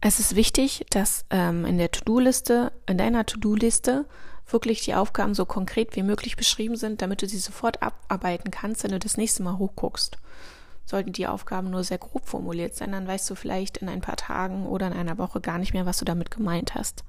Es 0.00 0.18
ist 0.18 0.34
wichtig, 0.34 0.86
dass 0.90 1.26
ähm, 1.30 1.66
in 1.66 1.76
der 1.76 1.90
To-Do-Liste, 1.90 2.72
in 2.86 2.96
deiner 2.96 3.26
To-Do-Liste 3.26 4.06
wirklich 4.52 4.82
die 4.82 4.94
Aufgaben 4.94 5.34
so 5.34 5.44
konkret 5.44 5.96
wie 5.96 6.02
möglich 6.02 6.36
beschrieben 6.36 6.76
sind, 6.76 7.02
damit 7.02 7.22
du 7.22 7.28
sie 7.28 7.38
sofort 7.38 7.82
abarbeiten 7.82 8.50
kannst, 8.50 8.84
wenn 8.84 8.92
du 8.92 8.98
das 8.98 9.16
nächste 9.16 9.42
Mal 9.42 9.58
hochguckst. 9.58 10.18
Sollten 10.86 11.12
die 11.12 11.26
Aufgaben 11.26 11.70
nur 11.70 11.84
sehr 11.84 11.98
grob 11.98 12.26
formuliert 12.26 12.74
sein, 12.74 12.92
dann 12.92 13.06
weißt 13.06 13.30
du 13.30 13.34
vielleicht 13.34 13.76
in 13.78 13.88
ein 13.88 14.00
paar 14.00 14.16
Tagen 14.16 14.66
oder 14.66 14.86
in 14.88 14.92
einer 14.92 15.18
Woche 15.18 15.40
gar 15.40 15.58
nicht 15.58 15.72
mehr, 15.72 15.86
was 15.86 15.98
du 15.98 16.04
damit 16.04 16.30
gemeint 16.30 16.74
hast. 16.74 17.04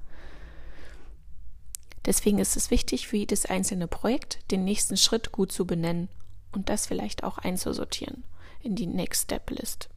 Deswegen 2.04 2.38
ist 2.38 2.56
es 2.56 2.70
wichtig, 2.70 3.06
für 3.06 3.16
jedes 3.16 3.46
einzelne 3.46 3.86
Projekt 3.86 4.38
den 4.50 4.64
nächsten 4.64 4.96
Schritt 4.96 5.32
gut 5.32 5.52
zu 5.52 5.66
benennen 5.66 6.08
und 6.52 6.68
das 6.68 6.86
vielleicht 6.86 7.24
auch 7.24 7.38
einzusortieren 7.38 8.24
in 8.60 8.76
die 8.76 8.86
Next 8.86 9.24
Step 9.24 9.50
List. 9.50 9.88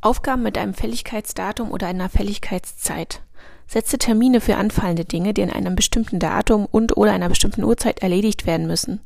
Aufgaben 0.00 0.42
mit 0.42 0.58
einem 0.58 0.74
Fälligkeitsdatum 0.74 1.70
oder 1.70 1.86
einer 1.86 2.08
Fälligkeitszeit. 2.08 3.22
Setze 3.66 3.98
Termine 3.98 4.40
für 4.40 4.56
anfallende 4.56 5.04
Dinge, 5.04 5.34
die 5.34 5.40
in 5.40 5.50
einem 5.50 5.74
bestimmten 5.74 6.18
Datum 6.18 6.66
und 6.70 6.96
oder 6.96 7.12
einer 7.12 7.28
bestimmten 7.28 7.64
Uhrzeit 7.64 8.00
erledigt 8.00 8.46
werden 8.46 8.66
müssen. 8.66 9.00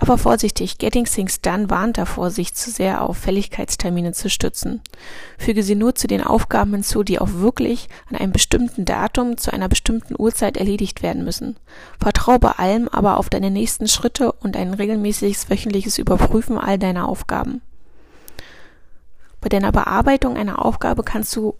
Aber 0.00 0.16
vorsichtig, 0.16 0.78
Getting 0.78 1.06
Things 1.06 1.40
Done 1.40 1.70
warnt 1.70 1.98
davor, 1.98 2.30
sich 2.30 2.54
zu 2.54 2.70
sehr 2.70 3.02
auf 3.02 3.18
Fälligkeitstermine 3.18 4.12
zu 4.12 4.30
stützen. 4.30 4.80
Füge 5.38 5.64
sie 5.64 5.74
nur 5.74 5.96
zu 5.96 6.06
den 6.06 6.22
Aufgaben 6.22 6.72
hinzu, 6.72 7.02
die 7.02 7.18
auch 7.18 7.32
wirklich 7.32 7.88
an 8.08 8.16
einem 8.16 8.30
bestimmten 8.30 8.84
Datum 8.84 9.38
zu 9.38 9.52
einer 9.52 9.68
bestimmten 9.68 10.14
Uhrzeit 10.16 10.56
erledigt 10.56 11.02
werden 11.02 11.24
müssen. 11.24 11.56
Vertraue 11.98 12.38
bei 12.38 12.52
allem 12.52 12.88
aber 12.88 13.16
auf 13.16 13.28
deine 13.28 13.50
nächsten 13.50 13.88
Schritte 13.88 14.30
und 14.30 14.56
ein 14.56 14.72
regelmäßiges 14.72 15.50
wöchentliches 15.50 15.98
Überprüfen 15.98 16.58
all 16.58 16.78
deiner 16.78 17.08
Aufgaben. 17.08 17.60
Bei 19.40 19.48
deiner 19.48 19.72
Bearbeitung 19.72 20.36
einer 20.36 20.64
Aufgabe 20.64 21.02
kannst 21.02 21.34
du 21.36 21.54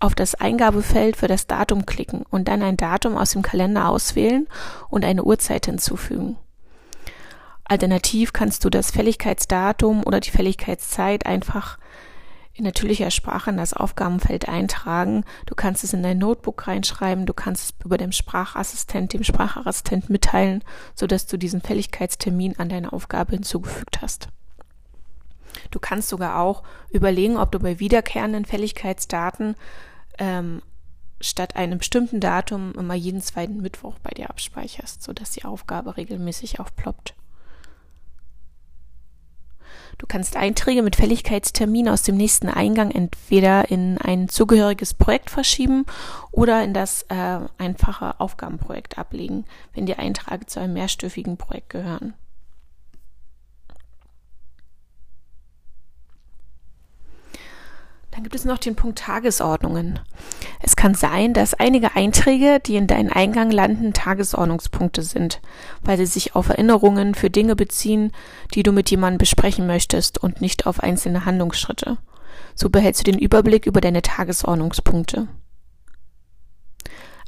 auf 0.00 0.14
das 0.14 0.34
Eingabefeld 0.34 1.16
für 1.16 1.28
das 1.28 1.46
Datum 1.46 1.86
klicken 1.86 2.24
und 2.30 2.48
dann 2.48 2.62
ein 2.62 2.76
Datum 2.76 3.16
aus 3.16 3.30
dem 3.30 3.42
Kalender 3.42 3.88
auswählen 3.88 4.46
und 4.88 5.04
eine 5.04 5.24
Uhrzeit 5.24 5.66
hinzufügen. 5.66 6.36
Alternativ 7.64 8.32
kannst 8.32 8.64
du 8.64 8.70
das 8.70 8.90
Fälligkeitsdatum 8.90 10.04
oder 10.04 10.20
die 10.20 10.30
Fälligkeitszeit 10.30 11.24
einfach 11.24 11.78
in 12.52 12.64
natürlicher 12.64 13.10
Sprache 13.10 13.50
in 13.50 13.56
das 13.56 13.72
Aufgabenfeld 13.72 14.48
eintragen. 14.48 15.24
Du 15.46 15.54
kannst 15.54 15.82
es 15.82 15.92
in 15.92 16.02
dein 16.02 16.18
Notebook 16.18 16.68
reinschreiben, 16.68 17.26
du 17.26 17.34
kannst 17.34 17.64
es 17.64 17.84
über 17.84 17.98
dem 17.98 18.12
Sprachassistent, 18.12 19.12
dem 19.12 19.24
Sprachassistent 19.24 20.08
mitteilen, 20.08 20.62
sodass 20.94 21.26
du 21.26 21.36
diesen 21.36 21.62
Fälligkeitstermin 21.62 22.58
an 22.58 22.68
deine 22.68 22.92
Aufgabe 22.92 23.32
hinzugefügt 23.32 24.02
hast. 24.02 24.28
Du 25.70 25.78
kannst 25.78 26.08
sogar 26.08 26.40
auch 26.40 26.62
überlegen, 26.90 27.36
ob 27.36 27.52
du 27.52 27.58
bei 27.58 27.80
wiederkehrenden 27.80 28.44
Fälligkeitsdaten 28.44 29.56
ähm, 30.18 30.62
statt 31.20 31.56
einem 31.56 31.78
bestimmten 31.78 32.20
Datum 32.20 32.72
immer 32.72 32.94
jeden 32.94 33.20
zweiten 33.20 33.60
Mittwoch 33.60 33.98
bei 34.02 34.10
dir 34.10 34.30
abspeicherst, 34.30 35.02
sodass 35.02 35.30
die 35.30 35.44
Aufgabe 35.44 35.96
regelmäßig 35.96 36.60
aufploppt. 36.60 37.14
Du 39.98 40.06
kannst 40.06 40.36
Einträge 40.36 40.82
mit 40.82 40.96
Fälligkeitstermin 40.96 41.88
aus 41.88 42.02
dem 42.02 42.16
nächsten 42.16 42.48
Eingang 42.48 42.90
entweder 42.90 43.70
in 43.70 43.98
ein 43.98 44.28
zugehöriges 44.28 44.94
Projekt 44.94 45.30
verschieben 45.30 45.86
oder 46.32 46.64
in 46.64 46.74
das 46.74 47.02
äh, 47.08 47.40
einfache 47.58 48.18
Aufgabenprojekt 48.18 48.98
ablegen, 48.98 49.44
wenn 49.72 49.86
die 49.86 49.96
Einträge 49.96 50.46
zu 50.46 50.60
einem 50.60 50.74
mehrstufigen 50.74 51.36
Projekt 51.36 51.70
gehören. 51.70 52.14
Dann 58.14 58.22
gibt 58.22 58.36
es 58.36 58.44
noch 58.44 58.58
den 58.58 58.76
Punkt 58.76 59.00
Tagesordnungen. 59.00 59.98
Es 60.62 60.76
kann 60.76 60.94
sein, 60.94 61.34
dass 61.34 61.52
einige 61.52 61.96
Einträge, 61.96 62.60
die 62.64 62.76
in 62.76 62.86
deinen 62.86 63.10
Eingang 63.10 63.50
landen, 63.50 63.92
Tagesordnungspunkte 63.92 65.02
sind, 65.02 65.40
weil 65.82 65.96
sie 65.96 66.06
sich 66.06 66.36
auf 66.36 66.48
Erinnerungen 66.48 67.16
für 67.16 67.28
Dinge 67.28 67.56
beziehen, 67.56 68.12
die 68.54 68.62
du 68.62 68.70
mit 68.70 68.88
jemandem 68.88 69.18
besprechen 69.18 69.66
möchtest 69.66 70.18
und 70.22 70.40
nicht 70.40 70.64
auf 70.68 70.78
einzelne 70.78 71.24
Handlungsschritte. 71.24 71.98
So 72.54 72.70
behältst 72.70 73.04
du 73.04 73.10
den 73.10 73.18
Überblick 73.18 73.66
über 73.66 73.80
deine 73.80 74.00
Tagesordnungspunkte. 74.00 75.26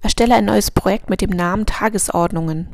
Erstelle 0.03 0.37
ein 0.37 0.45
neues 0.45 0.71
Projekt 0.71 1.11
mit 1.11 1.21
dem 1.21 1.31
Namen 1.31 1.67
Tagesordnungen. 1.67 2.69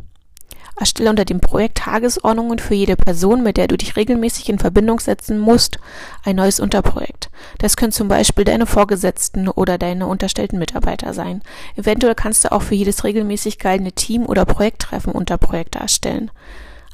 Erstelle 0.79 1.11
unter 1.11 1.25
dem 1.25 1.41
Projekt 1.41 1.79
Tagesordnungen 1.79 2.59
für 2.59 2.75
jede 2.75 2.97
Person, 2.97 3.43
mit 3.43 3.57
der 3.57 3.69
du 3.69 3.77
dich 3.77 3.95
regelmäßig 3.95 4.49
in 4.49 4.59
Verbindung 4.59 5.01
setzen 5.01 5.39
musst, 5.39 5.79
ein 6.25 6.37
neues 6.37 6.61
Unterprojekt. 6.61 7.31
Das 7.59 7.77
können 7.77 7.93
zum 7.93 8.09
Beispiel 8.09 8.45
deine 8.45 8.67
Vorgesetzten 8.67 9.49
oder 9.49 9.79
deine 9.79 10.07
unterstellten 10.07 10.59
Mitarbeiter 10.59 11.13
sein. 11.15 11.43
Eventuell 11.77 12.15
kannst 12.15 12.45
du 12.45 12.53
auch 12.53 12.63
für 12.63 12.75
jedes 12.75 13.05
regelmäßig 13.05 13.59
gehaltene 13.59 13.93
Team- 13.93 14.27
oder 14.27 14.45
Projekttreffen 14.45 15.13
Unterprojekte 15.13 15.79
erstellen. 15.79 16.31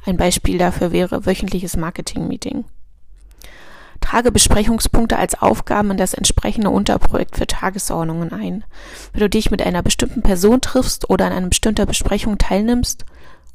Ein 0.05 0.17
Beispiel 0.17 0.57
dafür 0.57 0.91
wäre 0.91 1.25
wöchentliches 1.25 1.77
Marketing-Meeting. 1.77 2.65
Trage 4.01 4.31
Besprechungspunkte 4.31 5.17
als 5.17 5.41
Aufgaben 5.41 5.91
in 5.91 5.97
das 5.97 6.13
entsprechende 6.13 6.69
Unterprojekt 6.69 7.37
für 7.37 7.47
Tagesordnungen 7.47 8.31
ein. 8.31 8.63
Wenn 9.13 9.21
du 9.21 9.29
dich 9.29 9.51
mit 9.51 9.61
einer 9.61 9.83
bestimmten 9.83 10.23
Person 10.23 10.61
triffst 10.61 11.09
oder 11.09 11.25
an 11.25 11.33
einer 11.33 11.47
bestimmten 11.47 11.85
Besprechung 11.85 12.37
teilnimmst, 12.37 13.05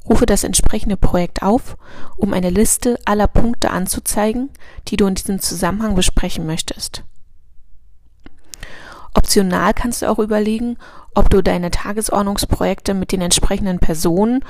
rufe 0.07 0.25
das 0.25 0.43
entsprechende 0.43 0.97
Projekt 0.97 1.41
auf, 1.41 1.77
um 2.17 2.33
eine 2.33 2.49
Liste 2.49 2.99
aller 3.05 3.27
Punkte 3.27 3.71
anzuzeigen, 3.71 4.49
die 4.87 4.97
du 4.97 5.07
in 5.07 5.15
diesem 5.15 5.39
Zusammenhang 5.39 5.95
besprechen 5.95 6.45
möchtest. 6.45 7.03
Optional 9.13 9.73
kannst 9.73 10.01
du 10.01 10.09
auch 10.09 10.19
überlegen, 10.19 10.77
ob 11.13 11.29
du 11.29 11.41
deine 11.41 11.71
Tagesordnungsprojekte 11.71 12.93
mit 12.93 13.11
den 13.11 13.21
entsprechenden 13.21 13.79
Personen 13.79 14.43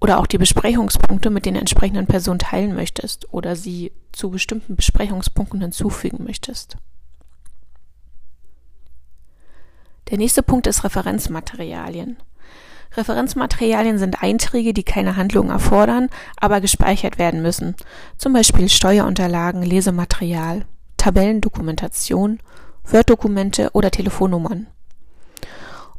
oder 0.00 0.20
auch 0.20 0.26
die 0.26 0.38
Besprechungspunkte 0.38 1.30
mit 1.30 1.44
den 1.44 1.56
entsprechenden 1.56 2.06
Personen 2.06 2.38
teilen 2.38 2.74
möchtest 2.74 3.32
oder 3.32 3.56
sie 3.56 3.92
zu 4.12 4.30
bestimmten 4.30 4.76
Besprechungspunkten 4.76 5.60
hinzufügen 5.60 6.22
möchtest. 6.24 6.76
Der 10.10 10.18
nächste 10.18 10.42
Punkt 10.42 10.66
ist 10.66 10.84
Referenzmaterialien. 10.84 12.16
Referenzmaterialien 12.98 13.98
sind 13.98 14.22
Einträge, 14.22 14.74
die 14.74 14.82
keine 14.82 15.16
Handlung 15.16 15.48
erfordern, 15.48 16.10
aber 16.36 16.60
gespeichert 16.60 17.18
werden 17.18 17.40
müssen. 17.40 17.74
Zum 18.18 18.34
Beispiel 18.34 18.68
Steuerunterlagen, 18.68 19.62
Lesematerial, 19.62 20.66
Tabellendokumentation, 20.98 22.40
Word-Dokumente 22.84 23.70
oder 23.72 23.90
Telefonnummern. 23.90 24.66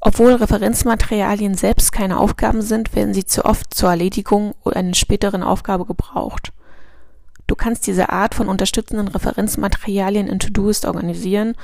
Obwohl 0.02 0.34
Referenzmaterialien 0.34 1.56
selbst 1.56 1.92
keine 1.92 2.20
Aufgaben 2.20 2.62
sind, 2.62 2.96
werden 2.96 3.14
sie 3.14 3.26
zu 3.26 3.46
oft 3.46 3.74
zur 3.74 3.90
Erledigung 3.90 4.54
einer 4.64 4.94
späteren 4.94 5.44
Aufgabe 5.44 5.86
gebraucht. 5.86 6.54
Du 7.48 7.56
kannst 7.56 7.88
diese 7.88 8.10
Art 8.10 8.36
von 8.36 8.48
unterstützenden 8.48 9.08
Referenzmaterialien 9.08 10.28
in 10.28 10.40
To-Doist 10.40 10.86
organisieren 10.86 11.56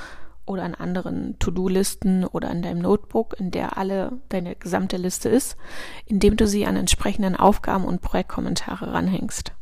oder 0.46 0.64
an 0.64 0.76
anderen 0.76 1.38
To-Do-Listen 1.40 2.26
oder 2.26 2.52
in 2.52 2.62
deinem 2.62 2.80
Notebook, 2.80 3.36
in 3.40 3.52
der 3.52 3.78
alle 3.78 4.14
deine 4.30 4.56
gesamte 4.56 4.98
Liste 4.98 5.30
ist, 5.30 5.58
indem 6.06 6.38
du 6.38 6.48
sie 6.48 6.66
an 6.66 6.76
entsprechenden 6.76 7.36
Aufgaben 7.36 7.86
und 7.86 8.02
Projektkommentare 8.02 8.94
ranhängst. 8.94 9.54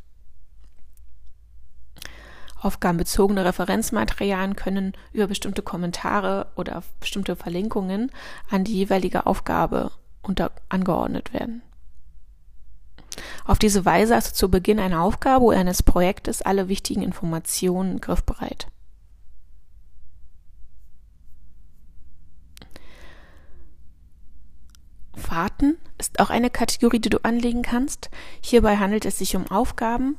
Aufgabenbezogene 2.64 3.44
Referenzmaterialien 3.44 4.56
können 4.56 4.94
über 5.12 5.28
bestimmte 5.28 5.62
Kommentare 5.62 6.48
oder 6.56 6.84
bestimmte 7.00 7.36
Verlinkungen 7.36 8.10
an 8.50 8.64
die 8.64 8.74
jeweilige 8.74 9.26
Aufgabe 9.26 9.92
unter 10.22 10.52
angeordnet 10.70 11.34
werden. 11.34 11.62
Auf 13.46 13.60
diese 13.60 13.84
Weise 13.86 14.16
hast 14.16 14.32
du 14.32 14.36
zu 14.36 14.50
Beginn 14.50 14.80
einer 14.80 15.02
Aufgabe 15.02 15.44
oder 15.44 15.58
eines 15.58 15.84
Projektes 15.84 16.42
alle 16.42 16.70
wichtigen 16.70 17.02
Informationen 17.02 18.00
griffbereit. 18.00 18.68
Warten 25.16 25.78
ist 25.98 26.20
auch 26.20 26.30
eine 26.30 26.50
Kategorie, 26.50 27.00
die 27.00 27.10
du 27.10 27.24
anlegen 27.24 27.62
kannst. 27.62 28.10
Hierbei 28.42 28.78
handelt 28.78 29.06
es 29.06 29.20
sich 29.20 29.36
um 29.36 29.50
Aufgaben, 29.50 30.18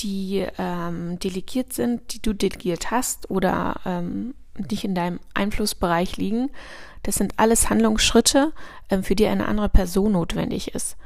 die 0.00 0.46
ähm, 0.58 1.18
delegiert 1.18 1.72
sind, 1.72 2.12
die 2.12 2.20
du 2.20 2.32
delegiert 2.32 2.90
hast 2.90 3.30
oder 3.30 3.80
ähm, 3.84 4.34
nicht 4.58 4.84
in 4.84 4.94
deinem 4.94 5.20
Einflussbereich 5.34 6.16
liegen. 6.16 6.50
Das 7.02 7.16
sind 7.16 7.34
alles 7.38 7.70
Handlungsschritte, 7.70 8.52
ähm, 8.90 9.02
für 9.02 9.14
die 9.14 9.26
eine 9.26 9.46
andere 9.46 9.68
Person 9.68 10.12
notwendig 10.12 10.74
ist. 10.74 10.96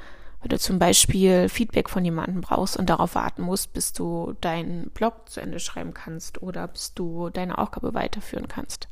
Wenn 0.41 0.49
du 0.49 0.59
zum 0.59 0.79
Beispiel 0.79 1.49
Feedback 1.49 1.91
von 1.91 2.05
jemandem 2.05 2.41
brauchst 2.41 2.77
und 2.77 2.89
darauf 2.89 3.15
warten 3.15 3.43
musst, 3.43 3.73
bis 3.73 3.93
du 3.93 4.35
deinen 4.41 4.91
Blog 4.91 5.29
zu 5.29 5.41
Ende 5.41 5.61
schreiben 5.61 5.93
kannst 5.93 6.43
oder 6.43 6.67
bis 6.67 6.95
du 6.95 7.29
deine 7.29 7.59
Aufgabe 7.59 7.93
weiterführen 7.93 8.49
kannst. 8.49 8.89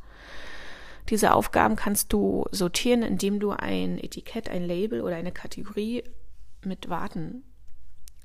Diese 1.09 1.33
Aufgaben 1.33 1.77
kannst 1.77 2.13
du 2.13 2.45
sortieren, 2.51 3.03
indem 3.03 3.41
du 3.41 3.51
ein 3.51 3.99
Etikett, 3.99 4.49
ein 4.49 4.65
Label 4.65 5.01
oder 5.01 5.17
eine 5.17 5.33
Kategorie 5.33 6.05
mit 6.65 6.91
Warten 6.91 7.45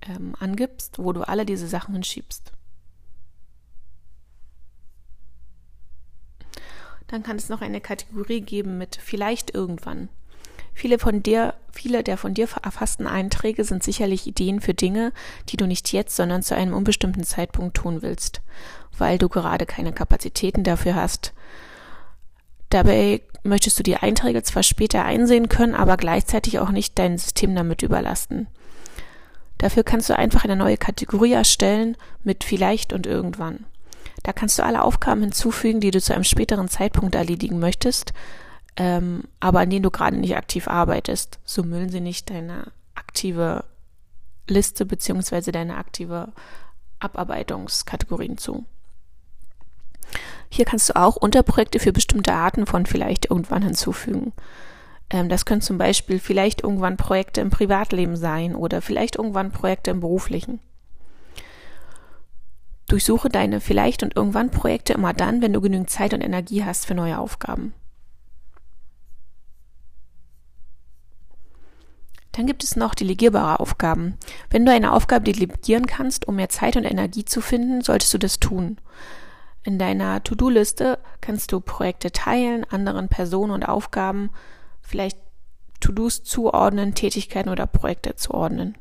ähm, 0.01 0.35
angibst, 0.39 0.99
wo 0.99 1.13
du 1.13 1.21
alle 1.21 1.45
diese 1.45 1.67
Sachen 1.67 1.93
hinschiebst. 1.93 2.51
Dann 7.07 7.23
kann 7.23 7.37
es 7.37 7.49
noch 7.49 7.61
eine 7.61 7.79
Kategorie 7.79 8.41
geben 8.41 8.77
mit 8.77 8.95
vielleicht 8.95 9.53
irgendwann. 9.53 10.09
Viele 10.73 10.97
von 10.97 11.21
dir, 11.21 11.53
viele 11.71 12.03
der 12.03 12.17
von 12.17 12.33
dir 12.33 12.47
erfassten 12.63 13.05
Einträge 13.05 13.63
sind 13.63 13.83
sicherlich 13.83 14.25
Ideen 14.25 14.59
für 14.59 14.73
Dinge, 14.73 15.13
die 15.49 15.57
du 15.57 15.67
nicht 15.67 15.93
jetzt, 15.93 16.15
sondern 16.15 16.41
zu 16.41 16.55
einem 16.55 16.73
unbestimmten 16.73 17.23
Zeitpunkt 17.23 17.77
tun 17.77 18.01
willst, 18.01 18.41
weil 18.97 19.19
du 19.19 19.29
gerade 19.29 19.67
keine 19.67 19.93
Kapazitäten 19.93 20.63
dafür 20.63 20.95
hast. 20.95 21.33
Dabei 22.73 23.21
möchtest 23.43 23.77
du 23.77 23.83
die 23.83 23.97
Einträge 23.97 24.41
zwar 24.41 24.63
später 24.63 25.05
einsehen 25.05 25.47
können, 25.47 25.75
aber 25.75 25.95
gleichzeitig 25.95 26.57
auch 26.57 26.71
nicht 26.71 26.97
dein 26.97 27.19
System 27.19 27.53
damit 27.53 27.83
überlasten. 27.83 28.47
Dafür 29.59 29.83
kannst 29.83 30.09
du 30.09 30.17
einfach 30.17 30.43
eine 30.43 30.55
neue 30.55 30.77
Kategorie 30.77 31.33
erstellen 31.33 31.95
mit 32.23 32.43
vielleicht 32.43 32.91
und 32.91 33.05
irgendwann. 33.05 33.65
Da 34.23 34.33
kannst 34.33 34.57
du 34.57 34.63
alle 34.63 34.81
Aufgaben 34.81 35.21
hinzufügen, 35.21 35.81
die 35.81 35.91
du 35.91 36.01
zu 36.01 36.15
einem 36.15 36.23
späteren 36.23 36.67
Zeitpunkt 36.67 37.13
erledigen 37.13 37.59
möchtest, 37.59 38.11
ähm, 38.75 39.25
aber 39.39 39.59
an 39.59 39.69
denen 39.69 39.83
du 39.83 39.91
gerade 39.91 40.17
nicht 40.17 40.35
aktiv 40.35 40.67
arbeitest. 40.67 41.37
So 41.45 41.61
müllen 41.61 41.89
sie 41.89 42.01
nicht 42.01 42.31
deine 42.31 42.71
aktive 42.95 43.65
Liste 44.47 44.87
beziehungsweise 44.87 45.51
deine 45.51 45.77
aktive 45.77 46.29
Abarbeitungskategorien 46.99 48.39
zu. 48.39 48.65
Hier 50.53 50.65
kannst 50.65 50.87
du 50.87 50.95
auch 50.95 51.15
Unterprojekte 51.15 51.79
für 51.79 51.91
bestimmte 51.91 52.31
Arten 52.31 52.67
von 52.67 52.85
vielleicht 52.85 53.31
irgendwann 53.31 53.63
hinzufügen. 53.63 54.33
Ähm, 55.09 55.27
das 55.27 55.45
können 55.45 55.61
zum 55.61 55.79
Beispiel 55.79 56.19
vielleicht 56.19 56.61
irgendwann 56.61 56.95
Projekte 56.95 57.41
im 57.41 57.49
Privatleben 57.49 58.15
sein 58.15 58.53
oder 58.53 58.79
vielleicht 58.83 59.15
irgendwann 59.15 59.51
Projekte 59.51 59.89
im 59.89 59.99
beruflichen. 59.99 60.59
Durchsuche 62.87 63.29
deine 63.29 63.61
vielleicht 63.61 64.03
und 64.03 64.15
irgendwann 64.15 64.51
Projekte 64.51 64.93
immer 64.93 65.11
dann, 65.11 65.41
wenn 65.41 65.53
du 65.53 65.59
genügend 65.59 65.89
Zeit 65.89 66.13
und 66.13 66.21
Energie 66.21 66.63
hast 66.63 66.85
für 66.85 66.93
neue 66.93 67.17
Aufgaben. 67.17 67.73
Dann 72.33 72.45
gibt 72.45 72.63
es 72.63 72.75
noch 72.75 72.93
delegierbare 72.93 73.59
Aufgaben. 73.59 74.19
Wenn 74.51 74.67
du 74.67 74.71
eine 74.71 74.91
Aufgabe 74.91 75.25
delegieren 75.25 75.87
kannst, 75.87 76.27
um 76.27 76.35
mehr 76.35 76.49
Zeit 76.49 76.75
und 76.75 76.83
Energie 76.83 77.25
zu 77.25 77.41
finden, 77.41 77.81
solltest 77.81 78.13
du 78.13 78.19
das 78.19 78.39
tun. 78.39 78.77
In 79.63 79.79
deiner 79.79 80.21
To-Do-Liste 80.23 80.99
kannst 81.21 81.51
du 81.51 81.61
Projekte 81.61 82.11
teilen, 82.11 82.65
anderen 82.65 83.07
Personen 83.07 83.51
und 83.51 83.63
Aufgaben 83.63 84.29
vielleicht 84.81 85.17
To-Dos 85.79 86.23
zuordnen, 86.23 86.95
Tätigkeiten 86.95 87.49
oder 87.49 87.65
Projekte 87.65 88.15
zuordnen. 88.15 88.77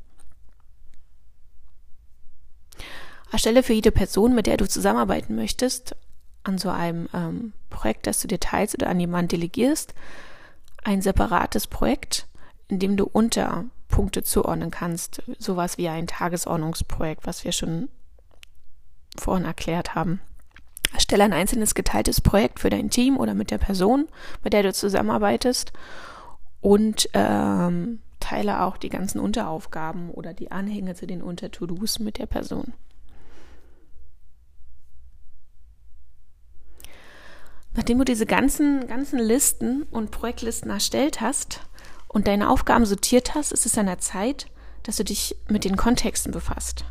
Erstelle 3.30 3.62
für 3.62 3.72
jede 3.72 3.92
Person, 3.92 4.34
mit 4.34 4.46
der 4.46 4.56
du 4.56 4.68
zusammenarbeiten 4.68 5.34
möchtest, 5.34 5.96
an 6.44 6.58
so 6.58 6.68
einem 6.68 7.08
ähm, 7.14 7.52
Projekt, 7.70 8.06
das 8.06 8.20
du 8.20 8.28
dir 8.28 8.40
teilst 8.40 8.74
oder 8.74 8.88
an 8.88 9.00
jemanden 9.00 9.28
delegierst, 9.28 9.94
ein 10.84 11.00
separates 11.00 11.66
Projekt, 11.66 12.26
in 12.68 12.78
dem 12.78 12.96
du 12.96 13.04
Unterpunkte 13.04 14.22
zuordnen 14.22 14.70
kannst. 14.70 15.22
Sowas 15.38 15.78
wie 15.78 15.88
ein 15.88 16.06
Tagesordnungsprojekt, 16.06 17.26
was 17.26 17.44
wir 17.44 17.52
schon 17.52 17.88
vorhin 19.16 19.44
erklärt 19.44 19.94
haben. 19.94 20.20
Erstelle 20.92 21.24
ein 21.24 21.32
einzelnes 21.32 21.74
geteiltes 21.74 22.20
Projekt 22.20 22.60
für 22.60 22.70
dein 22.70 22.90
Team 22.90 23.16
oder 23.16 23.34
mit 23.34 23.50
der 23.50 23.58
Person, 23.58 24.08
mit 24.44 24.52
der 24.52 24.62
du 24.62 24.72
zusammenarbeitest 24.72 25.72
und 26.60 27.08
ähm, 27.14 28.00
teile 28.20 28.62
auch 28.62 28.76
die 28.76 28.88
ganzen 28.88 29.18
Unteraufgaben 29.18 30.10
oder 30.10 30.32
die 30.32 30.52
Anhänge 30.52 30.94
zu 30.94 31.06
den 31.06 31.22
Unter-To-Dos 31.22 31.98
mit 31.98 32.18
der 32.18 32.26
Person. 32.26 32.72
Nachdem 37.74 37.98
du 37.98 38.04
diese 38.04 38.26
ganzen, 38.26 38.86
ganzen 38.86 39.18
Listen 39.18 39.84
und 39.84 40.10
Projektlisten 40.10 40.70
erstellt 40.70 41.20
hast 41.20 41.60
und 42.06 42.26
deine 42.26 42.50
Aufgaben 42.50 42.84
sortiert 42.84 43.34
hast, 43.34 43.50
ist 43.50 43.64
es 43.64 43.78
an 43.78 43.86
der 43.86 43.98
Zeit, 43.98 44.46
dass 44.82 44.96
du 44.96 45.04
dich 45.04 45.36
mit 45.48 45.64
den 45.64 45.76
Kontexten 45.76 46.32
befasst. 46.32 46.84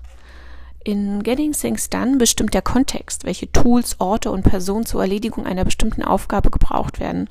In 0.83 1.21
Getting 1.21 1.51
Things 1.51 1.89
Done 1.89 2.17
bestimmt 2.17 2.53
der 2.53 2.63
Kontext, 2.63 3.23
welche 3.23 3.51
Tools, 3.51 3.97
Orte 3.99 4.31
und 4.31 4.43
Personen 4.43 4.85
zur 4.85 5.01
Erledigung 5.01 5.45
einer 5.45 5.63
bestimmten 5.63 6.03
Aufgabe 6.03 6.49
gebraucht 6.49 6.99
werden. 6.99 7.29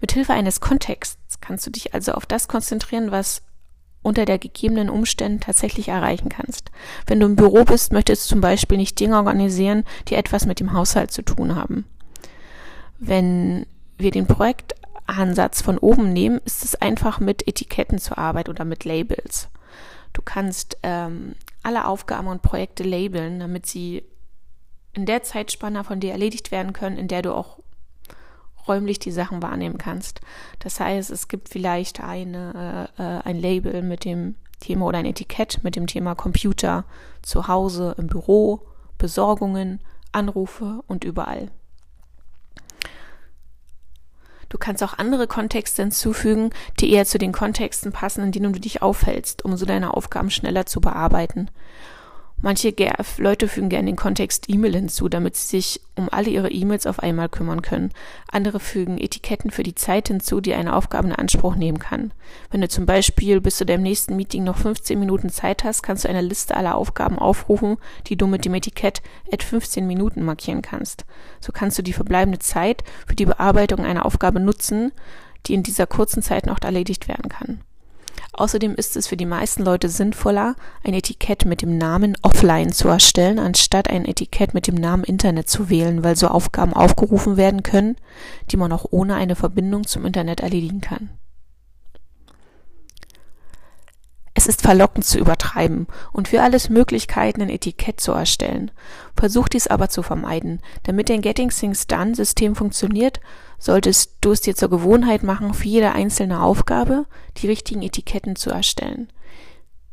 Mithilfe 0.00 0.32
eines 0.32 0.60
Kontexts 0.60 1.40
kannst 1.40 1.66
du 1.66 1.70
dich 1.70 1.94
also 1.94 2.12
auf 2.12 2.26
das 2.26 2.46
konzentrieren, 2.46 3.10
was 3.10 3.42
unter 4.02 4.24
der 4.24 4.38
gegebenen 4.38 4.90
Umständen 4.90 5.40
tatsächlich 5.40 5.88
erreichen 5.88 6.28
kannst. 6.28 6.70
Wenn 7.06 7.20
du 7.20 7.26
im 7.26 7.36
Büro 7.36 7.64
bist, 7.64 7.92
möchtest 7.92 8.26
du 8.26 8.34
zum 8.34 8.40
Beispiel 8.40 8.76
nicht 8.76 8.98
Dinge 8.98 9.16
organisieren, 9.16 9.84
die 10.08 10.14
etwas 10.14 10.46
mit 10.46 10.60
dem 10.60 10.72
Haushalt 10.72 11.12
zu 11.12 11.22
tun 11.22 11.54
haben. 11.54 11.84
Wenn 12.98 13.66
wir 13.98 14.10
den 14.10 14.26
Projektansatz 14.26 15.62
von 15.62 15.78
oben 15.78 16.12
nehmen, 16.12 16.40
ist 16.44 16.64
es 16.64 16.74
einfach 16.76 17.20
mit 17.20 17.46
Etiketten 17.46 17.98
zu 17.98 18.18
arbeiten 18.18 18.50
oder 18.50 18.64
mit 18.64 18.84
Labels. 18.84 19.48
Du 20.12 20.22
kannst 20.22 20.76
ähm, 20.82 21.34
alle 21.62 21.86
Aufgaben 21.86 22.28
und 22.28 22.42
Projekte 22.42 22.82
labeln, 22.82 23.40
damit 23.40 23.66
sie 23.66 24.04
in 24.92 25.06
der 25.06 25.22
Zeitspanne 25.22 25.84
von 25.84 26.00
dir 26.00 26.12
erledigt 26.12 26.50
werden 26.50 26.72
können, 26.72 26.98
in 26.98 27.08
der 27.08 27.22
du 27.22 27.34
auch 27.34 27.58
räumlich 28.68 28.98
die 28.98 29.10
Sachen 29.10 29.42
wahrnehmen 29.42 29.78
kannst. 29.78 30.20
Das 30.58 30.78
heißt, 30.78 31.10
es 31.10 31.28
gibt 31.28 31.48
vielleicht 31.48 32.02
eine, 32.02 32.88
äh, 32.98 33.02
äh, 33.02 33.22
ein 33.24 33.40
Label 33.40 33.82
mit 33.82 34.04
dem 34.04 34.36
Thema 34.60 34.86
oder 34.86 34.98
ein 34.98 35.06
Etikett 35.06 35.64
mit 35.64 35.76
dem 35.76 35.86
Thema 35.86 36.14
Computer 36.14 36.84
zu 37.22 37.48
Hause, 37.48 37.94
im 37.98 38.06
Büro, 38.06 38.60
Besorgungen, 38.98 39.80
Anrufe 40.12 40.84
und 40.86 41.04
überall. 41.04 41.50
Du 44.52 44.58
kannst 44.58 44.82
auch 44.82 44.98
andere 44.98 45.26
Kontexte 45.26 45.80
hinzufügen, 45.80 46.50
die 46.78 46.92
eher 46.92 47.06
zu 47.06 47.16
den 47.16 47.32
Kontexten 47.32 47.90
passen, 47.90 48.22
in 48.22 48.32
denen 48.32 48.52
du 48.52 48.60
dich 48.60 48.82
aufhältst, 48.82 49.46
um 49.46 49.56
so 49.56 49.64
deine 49.64 49.94
Aufgaben 49.94 50.28
schneller 50.28 50.66
zu 50.66 50.82
bearbeiten. 50.82 51.50
Manche 52.44 52.74
Leute 53.18 53.46
fügen 53.46 53.68
gerne 53.68 53.86
den 53.86 53.96
Kontext 53.96 54.48
E-Mail 54.48 54.74
hinzu, 54.74 55.08
damit 55.08 55.36
sie 55.36 55.58
sich 55.58 55.80
um 55.94 56.08
alle 56.10 56.28
ihre 56.28 56.50
E-Mails 56.50 56.88
auf 56.88 56.98
einmal 56.98 57.28
kümmern 57.28 57.62
können. 57.62 57.92
Andere 58.32 58.58
fügen 58.58 58.98
Etiketten 58.98 59.52
für 59.52 59.62
die 59.62 59.76
Zeit 59.76 60.08
hinzu, 60.08 60.40
die 60.40 60.52
eine 60.52 60.74
Aufgabe 60.74 61.06
in 61.06 61.14
Anspruch 61.14 61.54
nehmen 61.54 61.78
kann. 61.78 62.12
Wenn 62.50 62.60
du 62.60 62.68
zum 62.68 62.84
Beispiel 62.84 63.40
bis 63.40 63.58
zu 63.58 63.64
deinem 63.64 63.84
nächsten 63.84 64.16
Meeting 64.16 64.42
noch 64.42 64.58
15 64.58 64.98
Minuten 64.98 65.30
Zeit 65.30 65.62
hast, 65.62 65.82
kannst 65.82 66.04
du 66.04 66.08
eine 66.08 66.20
Liste 66.20 66.56
aller 66.56 66.74
Aufgaben 66.74 67.16
aufrufen, 67.16 67.76
die 68.08 68.16
du 68.16 68.26
mit 68.26 68.44
dem 68.44 68.54
Etikett 68.54 69.02
at 69.32 69.44
15 69.44 69.86
Minuten 69.86 70.24
markieren 70.24 70.62
kannst. 70.62 71.04
So 71.40 71.52
kannst 71.52 71.78
du 71.78 71.82
die 71.82 71.92
verbleibende 71.92 72.40
Zeit 72.40 72.82
für 73.06 73.14
die 73.14 73.26
Bearbeitung 73.26 73.84
einer 73.84 74.04
Aufgabe 74.04 74.40
nutzen, 74.40 74.90
die 75.46 75.54
in 75.54 75.62
dieser 75.62 75.86
kurzen 75.86 76.22
Zeit 76.22 76.46
noch 76.46 76.58
erledigt 76.60 77.06
werden 77.06 77.28
kann. 77.28 77.60
Außerdem 78.34 78.74
ist 78.74 78.96
es 78.96 79.06
für 79.06 79.18
die 79.18 79.26
meisten 79.26 79.62
Leute 79.62 79.90
sinnvoller, 79.90 80.56
ein 80.84 80.94
Etikett 80.94 81.44
mit 81.44 81.60
dem 81.60 81.76
Namen 81.76 82.16
offline 82.22 82.72
zu 82.72 82.88
erstellen, 82.88 83.38
anstatt 83.38 83.90
ein 83.90 84.06
Etikett 84.06 84.54
mit 84.54 84.66
dem 84.66 84.74
Namen 84.74 85.04
Internet 85.04 85.50
zu 85.50 85.68
wählen, 85.68 86.02
weil 86.02 86.16
so 86.16 86.28
Aufgaben 86.28 86.72
aufgerufen 86.72 87.36
werden 87.36 87.62
können, 87.62 87.96
die 88.50 88.56
man 88.56 88.72
auch 88.72 88.86
ohne 88.90 89.16
eine 89.16 89.36
Verbindung 89.36 89.86
zum 89.86 90.06
Internet 90.06 90.40
erledigen 90.40 90.80
kann. 90.80 91.10
Es 94.42 94.48
ist 94.48 94.62
verlockend 94.62 95.04
zu 95.04 95.20
übertreiben 95.20 95.86
und 96.10 96.26
für 96.26 96.42
alles 96.42 96.68
Möglichkeiten 96.68 97.42
ein 97.42 97.48
Etikett 97.48 98.00
zu 98.00 98.10
erstellen. 98.10 98.72
Versuch 99.16 99.46
dies 99.46 99.68
aber 99.68 99.88
zu 99.88 100.02
vermeiden. 100.02 100.60
Damit 100.82 101.10
dein 101.10 101.20
Getting 101.20 101.50
Things 101.50 101.86
Done 101.86 102.16
System 102.16 102.56
funktioniert, 102.56 103.20
solltest 103.60 104.16
du 104.20 104.32
es 104.32 104.40
dir 104.40 104.56
zur 104.56 104.68
Gewohnheit 104.68 105.22
machen, 105.22 105.54
für 105.54 105.68
jede 105.68 105.92
einzelne 105.92 106.42
Aufgabe 106.42 107.06
die 107.36 107.46
richtigen 107.46 107.82
Etiketten 107.82 108.34
zu 108.34 108.50
erstellen. 108.50 109.12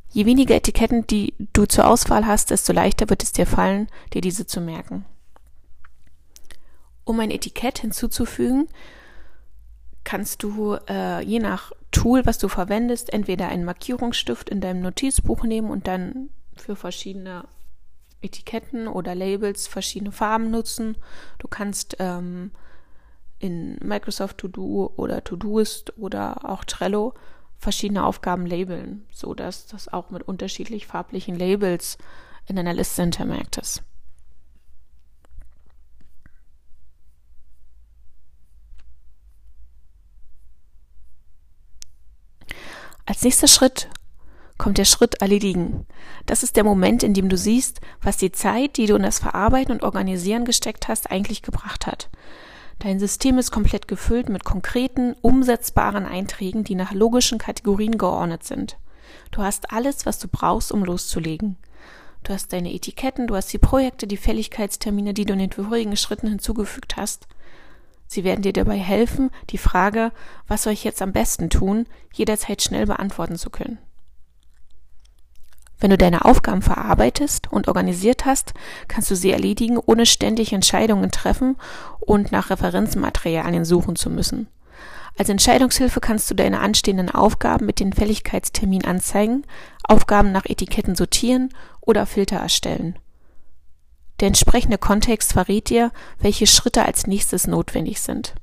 Je 0.10 0.26
weniger 0.26 0.56
Etiketten, 0.56 1.06
die 1.06 1.36
du 1.54 1.68
zur 1.68 1.86
Auswahl 1.86 2.26
hast, 2.26 2.50
desto 2.50 2.74
leichter 2.74 3.08
wird 3.12 3.22
es 3.22 3.32
dir 3.32 3.46
fallen, 3.46 3.88
dir 4.16 4.22
diese 4.22 4.48
zu 4.48 4.62
merken. 4.62 5.06
Um 7.04 7.20
ein 7.20 7.30
Etikett 7.30 7.78
hinzuzufügen, 7.78 8.68
kannst 10.10 10.42
du 10.42 10.76
äh, 10.90 11.24
je 11.24 11.38
nach 11.38 11.72
Tool, 11.92 12.26
was 12.26 12.40
du 12.40 12.48
verwendest, 12.48 13.14
entweder 13.14 13.48
einen 13.48 13.64
Markierungsstift 13.64 14.50
in 14.50 14.60
deinem 14.60 14.82
Notizbuch 14.82 15.44
nehmen 15.44 15.70
und 15.70 15.86
dann 15.86 16.30
für 16.56 16.76
verschiedene 16.76 17.44
Etiketten 18.20 18.88
oder 18.88 19.14
Labels 19.14 19.68
verschiedene 19.68 20.12
Farben 20.12 20.50
nutzen. 20.50 20.98
Du 21.38 21.48
kannst 21.48 21.98
ähm, 22.00 22.50
in 23.38 23.78
Microsoft 23.84 24.40
To 24.40 24.48
Do 24.48 24.92
oder 24.96 25.24
Todoist 25.24 25.96
oder 26.00 26.50
auch 26.50 26.64
Trello 26.64 27.14
verschiedene 27.60 28.04
Aufgaben 28.04 28.48
labeln, 28.48 29.06
so 29.12 29.36
dass 29.36 29.68
das 29.68 29.94
auch 29.94 30.10
mit 30.10 30.24
unterschiedlich 30.24 30.88
farblichen 30.88 31.38
Labels 31.38 32.00
in 32.48 32.58
einer 32.58 32.74
Liste 32.74 33.04
hintermerkt 33.04 33.60
ist. 33.60 33.84
Als 43.10 43.24
nächster 43.24 43.48
Schritt 43.48 43.90
kommt 44.60 44.78
der 44.78 44.86
Schritt 44.86 45.16
erledigen. 45.16 45.88
Das 46.28 46.44
ist 46.44 46.56
der 46.56 46.64
Moment, 46.64 47.02
in 47.02 47.16
dem 47.16 47.28
du 47.28 47.38
siehst, 47.38 47.82
was 48.04 48.18
die 48.18 48.32
Zeit, 48.32 48.78
die 48.78 48.86
du 48.86 48.96
in 48.96 49.02
das 49.02 49.18
Verarbeiten 49.18 49.72
und 49.72 49.82
Organisieren 49.82 50.46
gesteckt 50.46 50.88
hast, 50.88 51.10
eigentlich 51.10 51.42
gebracht 51.42 51.88
hat. 51.88 52.12
Dein 52.78 53.00
System 53.00 53.40
ist 53.40 53.50
komplett 53.50 53.88
gefüllt 53.88 54.30
mit 54.30 54.44
konkreten, 54.44 55.16
umsetzbaren 55.24 56.06
Einträgen, 56.06 56.64
die 56.64 56.76
nach 56.76 56.94
logischen 56.94 57.40
Kategorien 57.40 57.98
geordnet 57.98 58.44
sind. 58.44 58.78
Du 59.32 59.42
hast 59.42 59.74
alles, 59.74 60.06
was 60.06 60.20
du 60.20 60.28
brauchst, 60.28 60.72
um 60.72 60.86
loszulegen. 60.86 61.58
Du 62.22 62.32
hast 62.32 62.54
deine 62.54 62.72
Etiketten, 62.72 63.26
du 63.26 63.36
hast 63.36 63.52
die 63.52 63.58
Projekte, 63.58 64.06
die 64.06 64.18
Fälligkeitstermine, 64.18 65.16
die 65.16 65.26
du 65.26 65.34
in 65.34 65.40
den 65.40 65.52
vorigen 65.52 65.98
Schritten 65.98 66.28
hinzugefügt 66.28 66.96
hast. 66.96 67.28
Sie 68.12 68.24
werden 68.24 68.42
dir 68.42 68.54
dabei 68.54 68.78
helfen, 68.78 69.30
die 69.52 69.60
Frage, 69.60 70.12
was 70.48 70.64
soll 70.64 70.74
ich 70.74 70.84
jetzt 70.84 71.00
am 71.04 71.12
besten 71.12 71.52
tun, 71.52 71.86
jederzeit 72.12 72.64
schnell 72.64 72.88
beantworten 72.88 73.36
zu 73.36 73.52
können. 73.52 73.78
Wenn 75.80 75.92
du 75.92 75.98
deine 75.98 76.26
Aufgaben 76.26 76.64
verarbeitest 76.64 77.52
und 77.52 77.68
organisiert 77.68 78.26
hast, 78.26 78.56
kannst 78.88 79.12
du 79.12 79.16
sie 79.16 79.32
erledigen, 79.32 79.78
ohne 79.78 80.08
ständig 80.08 80.52
Entscheidungen 80.54 81.12
treffen 81.12 81.56
und 82.00 82.32
nach 82.32 82.50
Referenzmaterialien 82.50 83.64
suchen 83.64 83.96
zu 83.96 84.10
müssen. 84.10 84.48
Als 85.16 85.30
Entscheidungshilfe 85.30 86.00
kannst 86.00 86.32
du 86.32 86.34
deine 86.34 86.62
anstehenden 86.62 87.12
Aufgaben 87.12 87.68
mit 87.68 87.80
den 87.80 87.94
Fälligkeitstermin 87.94 88.86
anzeigen, 88.86 89.46
Aufgaben 89.84 90.32
nach 90.32 90.48
Etiketten 90.48 90.96
sortieren 90.96 91.54
oder 91.80 92.08
Filter 92.08 92.38
erstellen. 92.38 92.98
Der 94.20 94.28
entsprechende 94.28 94.78
Kontext 94.78 95.34
verrät 95.34 95.70
dir, 95.70 95.92
welche 96.20 96.48
Schritte 96.48 96.86
als 96.86 97.08
nächstes 97.08 97.48
notwendig 97.48 98.02
sind. 98.02 98.36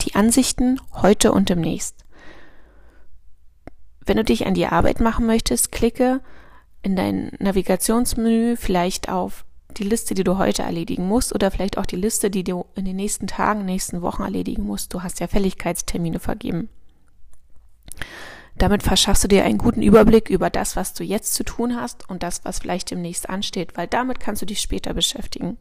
Die 0.00 0.14
Ansichten 0.14 0.80
heute 0.94 1.32
und 1.32 1.48
demnächst. 1.48 2.04
Wenn 4.04 4.16
du 4.16 4.24
dich 4.24 4.46
an 4.46 4.54
die 4.54 4.66
Arbeit 4.66 5.00
machen 5.00 5.26
möchtest, 5.26 5.70
klicke 5.70 6.20
in 6.82 6.96
dein 6.96 7.32
Navigationsmenü 7.38 8.56
vielleicht 8.56 9.08
auf 9.08 9.44
die 9.76 9.84
Liste, 9.84 10.14
die 10.14 10.24
du 10.24 10.38
heute 10.38 10.62
erledigen 10.62 11.06
musst 11.06 11.34
oder 11.34 11.50
vielleicht 11.50 11.78
auch 11.78 11.86
die 11.86 11.96
Liste, 11.96 12.30
die 12.30 12.42
du 12.42 12.64
in 12.74 12.84
den 12.84 12.96
nächsten 12.96 13.26
Tagen, 13.26 13.64
nächsten 13.64 14.02
Wochen 14.02 14.22
erledigen 14.22 14.62
musst. 14.62 14.94
Du 14.94 15.02
hast 15.02 15.20
ja 15.20 15.26
Fälligkeitstermine 15.26 16.20
vergeben. 16.20 16.68
Damit 18.58 18.82
verschaffst 18.82 19.22
du 19.22 19.28
dir 19.28 19.44
einen 19.44 19.56
guten 19.56 19.82
Überblick 19.82 20.28
über 20.28 20.50
das, 20.50 20.74
was 20.74 20.92
du 20.92 21.04
jetzt 21.04 21.34
zu 21.34 21.44
tun 21.44 21.80
hast 21.80 22.08
und 22.10 22.24
das, 22.24 22.44
was 22.44 22.58
vielleicht 22.58 22.90
demnächst 22.90 23.28
ansteht, 23.28 23.76
weil 23.76 23.86
damit 23.86 24.18
kannst 24.18 24.42
du 24.42 24.46
dich 24.46 24.60
später 24.60 24.94
beschäftigen. 24.94 25.58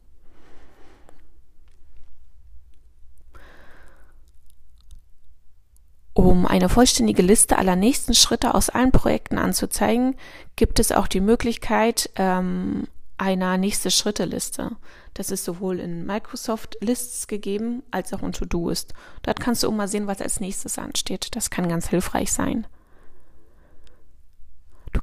Um 6.14 6.48
eine 6.48 6.70
vollständige 6.70 7.22
Liste 7.22 7.60
aller 7.60 7.76
nächsten 7.76 8.16
Schritte 8.16 8.56
aus 8.56 8.72
allen 8.72 8.92
Projekten 8.92 9.38
anzuzeigen, 9.38 10.16
gibt 10.56 10.80
es 10.80 10.92
auch 10.92 11.06
die 11.06 11.22
Möglichkeit 11.22 12.10
ähm, 12.16 12.88
einer 13.20 13.60
nächste 13.60 13.92
Schritte 13.92 14.26
Liste. 14.26 14.72
Das 15.14 15.30
ist 15.30 15.46
sowohl 15.46 15.80
in 15.80 16.08
Microsoft 16.08 16.78
Lists 16.82 17.28
gegeben 17.28 17.84
als 17.92 18.12
auch 18.14 18.24
in 18.24 18.32
To-Do-Ist. 18.32 18.96
Dort 19.22 19.40
kannst 19.40 19.62
du 19.62 19.72
mal 19.72 19.88
sehen, 19.88 20.08
was 20.08 20.20
als 20.20 20.40
nächstes 20.40 20.80
ansteht. 20.80 21.36
Das 21.36 21.52
kann 21.52 21.70
ganz 21.70 21.90
hilfreich 21.90 22.32
sein. 22.32 22.66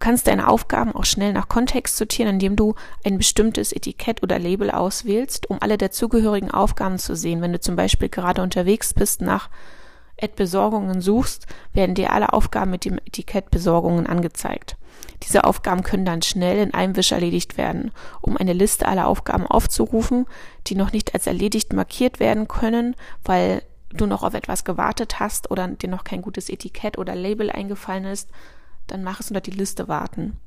Du 0.05 0.11
kannst 0.11 0.27
deine 0.27 0.49
Aufgaben 0.49 0.95
auch 0.95 1.07
schnell 1.07 1.33
nach 1.33 1.49
Kontext 1.49 1.97
sortieren, 1.97 2.35
indem 2.35 2.57
du 2.57 2.75
ein 3.07 3.17
bestimmtes 3.17 3.73
Etikett 3.73 4.23
oder 4.23 4.39
Label 4.39 4.71
auswählst, 4.71 5.49
um 5.49 5.57
alle 5.63 5.79
dazugehörigen 5.79 6.51
Aufgaben 6.51 6.99
zu 6.99 7.17
sehen. 7.17 7.41
Wenn 7.41 7.55
du 7.55 7.59
zum 7.59 7.75
Beispiel 7.75 8.11
gerade 8.11 8.43
unterwegs 8.43 8.93
bist, 8.93 9.23
nach 9.23 9.49
Ad-Besorgungen 10.21 11.01
suchst, 11.01 11.47
werden 11.73 11.95
dir 11.95 12.13
alle 12.13 12.35
Aufgaben 12.35 12.71
mit 12.71 12.85
dem 12.85 12.99
Etikett 12.99 13.51
Besorgungen 13.51 14.07
angezeigt. 14.07 14.77
Diese 15.23 15.45
Aufgaben 15.45 15.83
können 15.83 16.05
dann 16.05 16.21
schnell 16.21 16.59
in 16.59 16.75
einem 16.75 16.97
Wisch 16.97 17.13
erledigt 17.13 17.57
werden. 17.57 17.91
Um 18.21 18.37
eine 18.37 18.53
Liste 18.53 18.87
aller 18.87 19.09
Aufgaben 19.09 19.47
aufzurufen, 19.47 20.27
die 20.67 20.75
noch 20.75 20.93
nicht 20.93 21.15
als 21.15 21.27
erledigt 21.27 21.73
markiert 21.73 22.21
werden 22.21 22.47
können, 22.47 22.95
weil 23.25 23.63
du 23.91 24.05
noch 24.05 24.23
auf 24.23 24.35
etwas 24.35 24.65
gewartet 24.65 25.19
hast 25.19 25.51
oder 25.51 25.67
dir 25.67 25.89
noch 25.89 26.05
kein 26.05 26.21
gutes 26.21 26.51
Etikett 26.51 26.99
oder 26.99 27.15
Label 27.15 27.51
eingefallen 27.51 28.05
ist, 28.05 28.29
dann 28.87 29.03
mach 29.03 29.21
es 29.21 29.29
unter 29.29 29.41
die 29.41 29.51
Liste 29.51 29.89
warten. 29.89 30.39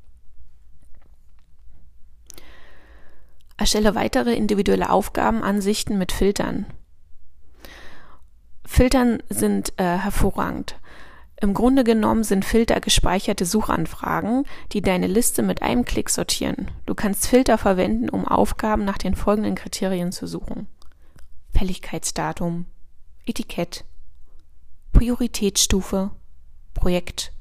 Erstelle 3.56 3.94
weitere 3.94 4.34
individuelle 4.34 4.90
Aufgabenansichten 4.90 5.98
mit 5.98 6.12
Filtern. 6.12 6.66
Filtern 8.64 9.22
sind 9.28 9.72
äh, 9.78 9.96
hervorragend. 9.96 10.76
Im 11.40 11.54
Grunde 11.54 11.84
genommen 11.84 12.24
sind 12.24 12.44
Filter 12.44 12.80
gespeicherte 12.80 13.44
Suchanfragen, 13.44 14.44
die 14.72 14.82
deine 14.82 15.06
Liste 15.06 15.42
mit 15.42 15.62
einem 15.62 15.84
Klick 15.84 16.10
sortieren. 16.10 16.70
Du 16.84 16.94
kannst 16.94 17.28
Filter 17.28 17.58
verwenden, 17.58 18.08
um 18.08 18.26
Aufgaben 18.26 18.84
nach 18.84 18.98
den 18.98 19.14
folgenden 19.14 19.54
Kriterien 19.54 20.10
zu 20.10 20.26
suchen. 20.26 20.66
Fälligkeitsdatum, 21.56 22.66
Etikett, 23.24 23.84
Prioritätsstufe, 24.92 26.10
Projekt, 26.74 27.32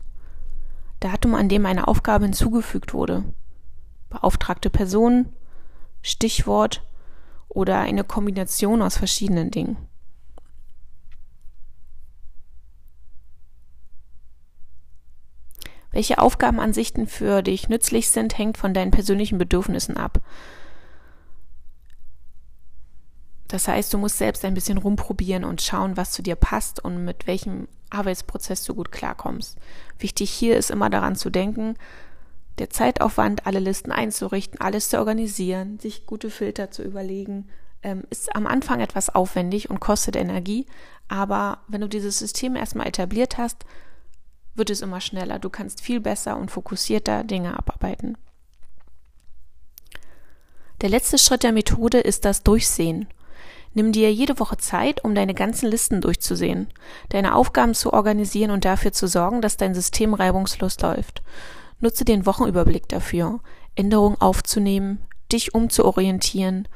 Datum, 1.00 1.36
an 1.36 1.50
dem 1.50 1.66
eine 1.66 1.88
Aufgabe 1.88 2.26
hinzugefügt 2.26 2.94
wurde, 2.94 3.24
beauftragte 4.10 4.70
Person, 4.70 5.34
Stichwort 6.02 6.84
oder 7.50 7.80
eine 7.80 8.04
Kombination 8.04 8.82
aus 8.82 8.98
verschiedenen 8.98 9.52
Dingen. 9.52 9.78
Welche 15.92 16.20
Aufgabenansichten 16.20 17.08
für 17.08 17.42
dich 17.42 17.70
nützlich 17.70 18.10
sind, 18.10 18.38
hängt 18.38 18.58
von 18.58 18.74
deinen 18.74 18.92
persönlichen 18.92 19.38
Bedürfnissen 19.38 19.98
ab. 19.98 20.22
Das 23.48 23.68
heißt, 23.68 23.94
du 23.94 23.98
musst 23.98 24.18
selbst 24.18 24.44
ein 24.44 24.54
bisschen 24.54 24.78
rumprobieren 24.78 25.44
und 25.44 25.62
schauen, 25.62 25.96
was 25.96 26.12
zu 26.12 26.22
dir 26.22 26.36
passt 26.36 26.84
und 26.84 27.06
mit 27.06 27.28
welchem 27.28 27.68
Arbeitsprozess 27.90 28.64
du 28.64 28.76
gut 28.76 28.92
klarkommst. 28.92 29.58
Wichtig 30.00 30.30
hier 30.30 30.58
ist 30.58 30.70
immer 30.70 30.90
daran 30.90 31.16
zu 31.16 31.30
denken, 31.30 31.76
der 32.60 32.70
Zeitaufwand, 32.70 33.46
alle 33.46 33.60
Listen 33.60 33.92
einzurichten, 33.92 34.60
alles 34.60 34.90
zu 34.90 34.98
organisieren, 34.98 35.80
sich 35.80 36.06
gute 36.06 36.30
Filter 36.30 36.72
zu 36.72 36.82
überlegen, 36.84 37.48
ähm, 37.84 38.04
ist 38.10 38.36
am 38.36 38.48
Anfang 38.48 38.80
etwas 38.80 39.14
aufwendig 39.14 39.70
und 39.70 39.80
kostet 39.80 40.16
Energie. 40.16 40.66
Aber 41.08 41.60
wenn 41.68 41.82
du 41.82 41.88
dieses 41.88 42.20
System 42.20 42.56
erstmal 42.56 42.88
etabliert 42.88 43.38
hast, 43.38 43.66
wird 44.56 44.72
es 44.72 44.82
immer 44.82 45.00
schneller. 45.00 45.40
Du 45.40 45.50
kannst 45.50 45.82
viel 45.82 46.00
besser 46.00 46.36
und 46.36 46.50
fokussierter 46.50 47.24
Dinge 47.24 47.58
abarbeiten. 47.58 48.18
Der 50.82 50.90
letzte 50.90 51.18
Schritt 51.18 51.44
der 51.44 51.52
Methode 51.52 52.00
ist 52.00 52.26
das 52.26 52.44
Durchsehen. 52.44 53.08
Nimm 53.78 53.92
dir 53.92 54.12
jede 54.12 54.40
Woche 54.40 54.58
Zeit, 54.58 55.04
um 55.04 55.14
deine 55.14 55.36
ganzen 55.36 55.70
Listen 55.70 56.02
durchzusehen, 56.02 56.66
deine 57.10 57.36
Aufgaben 57.36 57.76
zu 57.76 57.94
organisieren 57.94 58.50
und 58.50 58.66
dafür 58.66 58.92
zu 58.92 59.06
sorgen, 59.06 59.40
dass 59.40 59.56
dein 59.56 59.76
System 59.76 60.16
reibungslos 60.16 60.80
läuft. 60.80 61.22
Nutze 61.80 62.04
den 62.04 62.26
Wochenüberblick 62.26 62.90
dafür, 62.90 63.40
Änderungen 63.76 64.20
aufzunehmen, 64.20 65.04
dich 65.32 65.54
umzuorientieren, 65.54 66.68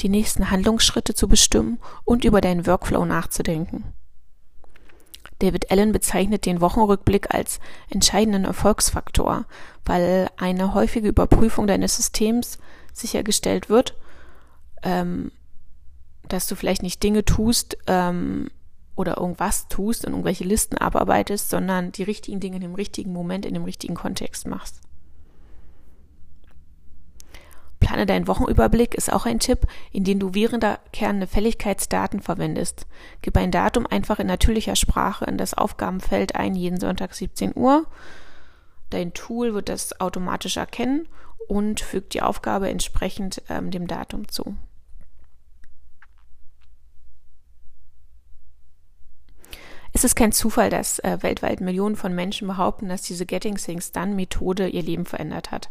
die 0.00 0.10
nächsten 0.10 0.50
Handlungsschritte 0.50 1.14
zu 1.14 1.28
bestimmen 1.28 1.78
und 2.04 2.26
über 2.26 2.42
deinen 2.42 2.66
Workflow 2.66 3.06
nachzudenken. 3.06 3.94
David 5.38 5.70
Allen 5.70 5.92
bezeichnet 5.92 6.44
den 6.44 6.60
Wochenrückblick 6.60 7.34
als 7.34 7.58
entscheidenden 7.88 8.44
Erfolgsfaktor, 8.44 9.46
weil 9.86 10.28
eine 10.36 10.74
häufige 10.74 11.08
Überprüfung 11.08 11.66
deines 11.66 11.96
Systems 11.96 12.58
sichergestellt 12.92 13.70
wird, 13.70 13.96
ähm, 14.82 15.32
dass 16.32 16.46
du 16.46 16.54
vielleicht 16.54 16.82
nicht 16.82 17.02
Dinge 17.02 17.24
tust 17.24 17.78
ähm, 17.86 18.50
oder 18.96 19.18
irgendwas 19.18 19.68
tust 19.68 20.04
und 20.04 20.12
irgendwelche 20.12 20.44
Listen 20.44 20.76
abarbeitest, 20.78 21.50
sondern 21.50 21.92
die 21.92 22.02
richtigen 22.02 22.40
Dinge 22.40 22.56
in 22.56 22.62
dem 22.62 22.74
richtigen 22.74 23.12
Moment, 23.12 23.46
in 23.46 23.54
dem 23.54 23.64
richtigen 23.64 23.94
Kontext 23.94 24.46
machst. 24.46 24.80
Plane 27.80 28.04
deinen 28.04 28.28
Wochenüberblick 28.28 28.94
ist 28.94 29.10
auch 29.10 29.24
ein 29.24 29.40
Tipp, 29.40 29.66
in 29.90 30.04
dem 30.04 30.18
du 30.18 30.34
wiederkehrende 30.34 31.26
Fälligkeitsdaten 31.26 32.20
verwendest. 32.20 32.86
Gib 33.22 33.36
ein 33.38 33.50
Datum 33.50 33.86
einfach 33.86 34.18
in 34.18 34.26
natürlicher 34.26 34.76
Sprache 34.76 35.24
in 35.24 35.38
das 35.38 35.54
Aufgabenfeld 35.54 36.36
ein, 36.36 36.54
jeden 36.54 36.78
Sonntag 36.78 37.14
17 37.14 37.52
Uhr. 37.56 37.86
Dein 38.90 39.14
Tool 39.14 39.54
wird 39.54 39.70
das 39.70 39.98
automatisch 39.98 40.58
erkennen 40.58 41.08
und 41.48 41.80
fügt 41.80 42.12
die 42.12 42.22
Aufgabe 42.22 42.68
entsprechend 42.68 43.42
ähm, 43.48 43.70
dem 43.70 43.86
Datum 43.86 44.28
zu. 44.28 44.56
Es 49.92 50.04
ist 50.04 50.14
kein 50.14 50.32
Zufall, 50.32 50.70
dass 50.70 51.00
äh, 51.00 51.18
weltweit 51.20 51.60
Millionen 51.60 51.96
von 51.96 52.14
Menschen 52.14 52.46
behaupten, 52.46 52.88
dass 52.88 53.02
diese 53.02 53.26
Getting 53.26 53.56
Things 53.56 53.92
Done 53.92 54.14
Methode 54.14 54.68
ihr 54.68 54.82
Leben 54.82 55.04
verändert 55.04 55.50
hat. 55.50 55.70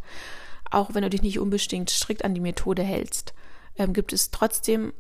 Auch 0.70 0.94
wenn 0.94 1.04
du 1.04 1.10
dich 1.10 1.22
nicht 1.22 1.40
unbedingt 1.40 1.90
strikt 1.90 2.26
an 2.26 2.34
die 2.34 2.42
Methode 2.42 2.84
hältst, 2.84 3.34
ähm, 3.78 3.94
gibt 3.94 4.12
es 4.14 4.30
trotzdem 4.30 4.94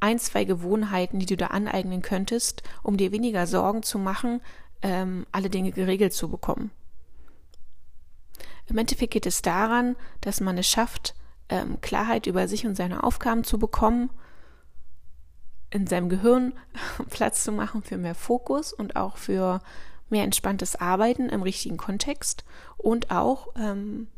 ein, 0.00 0.18
zwei 0.18 0.44
Gewohnheiten, 0.44 1.18
die 1.18 1.26
du 1.26 1.36
da 1.36 1.48
aneignen 1.48 2.02
könntest, 2.02 2.62
um 2.82 2.96
dir 2.96 3.12
weniger 3.12 3.46
Sorgen 3.46 3.82
zu 3.82 3.98
machen, 3.98 4.40
ähm, 4.82 5.26
alle 5.32 5.50
Dinge 5.50 5.72
geregelt 5.72 6.12
zu 6.12 6.28
bekommen. 6.28 6.70
Im 8.66 8.78
Endeffekt 8.78 9.14
geht 9.14 9.26
es 9.26 9.42
daran, 9.42 9.96
dass 10.20 10.40
man 10.40 10.58
es 10.58 10.68
schafft, 10.68 11.14
ähm, 11.48 11.80
Klarheit 11.80 12.26
über 12.26 12.46
sich 12.46 12.66
und 12.66 12.76
seine 12.76 13.02
Aufgaben 13.02 13.42
zu 13.42 13.58
bekommen 13.58 14.10
in 15.70 15.86
seinem 15.86 16.08
Gehirn 16.08 16.52
Platz 17.10 17.44
zu 17.44 17.52
machen 17.52 17.82
für 17.82 17.96
mehr 17.96 18.14
Fokus 18.14 18.72
und 18.72 18.96
auch 18.96 19.16
für 19.16 19.60
mehr 20.10 20.24
entspanntes 20.24 20.76
Arbeiten 20.76 21.28
im 21.28 21.42
richtigen 21.42 21.76
Kontext 21.76 22.44
und 22.76 23.10
auch 23.10 23.48
ähm, 23.56 24.08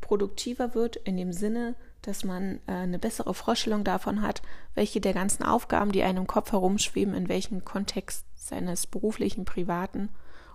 produktiver 0.00 0.74
wird 0.74 0.96
in 0.96 1.16
dem 1.16 1.32
Sinne, 1.32 1.76
dass 2.02 2.24
man 2.24 2.58
äh, 2.66 2.72
eine 2.72 2.98
bessere 2.98 3.32
Vorstellung 3.32 3.84
davon 3.84 4.22
hat, 4.22 4.42
welche 4.74 5.00
der 5.00 5.14
ganzen 5.14 5.44
Aufgaben, 5.44 5.92
die 5.92 6.02
einem 6.02 6.18
im 6.18 6.26
Kopf 6.26 6.52
herumschweben, 6.52 7.14
in 7.14 7.28
welchen 7.28 7.64
Kontext 7.64 8.26
seines 8.34 8.86
beruflichen, 8.86 9.44
privaten 9.44 10.08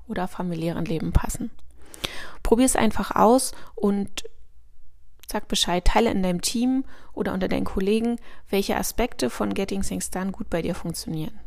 oder 0.07 0.27
familiären 0.27 0.85
Leben 0.85 1.13
passen. 1.13 1.49
Probier 2.43 2.65
es 2.65 2.75
einfach 2.75 3.15
aus 3.15 3.53
und 3.75 4.25
Sag 5.29 5.49
Bescheid, 5.49 5.83
teile 5.83 6.09
in 6.09 6.23
deinem 6.23 6.41
Team 6.41 6.85
oder 7.13 7.33
unter 7.33 7.49
deinen 7.49 7.65
Kollegen, 7.65 8.17
welche 8.49 8.77
Aspekte 8.77 9.29
von 9.29 9.53
Getting 9.53 9.81
Things 9.81 10.09
Done 10.09 10.31
gut 10.31 10.49
bei 10.49 10.61
dir 10.61 10.73
funktionieren. 10.73 11.37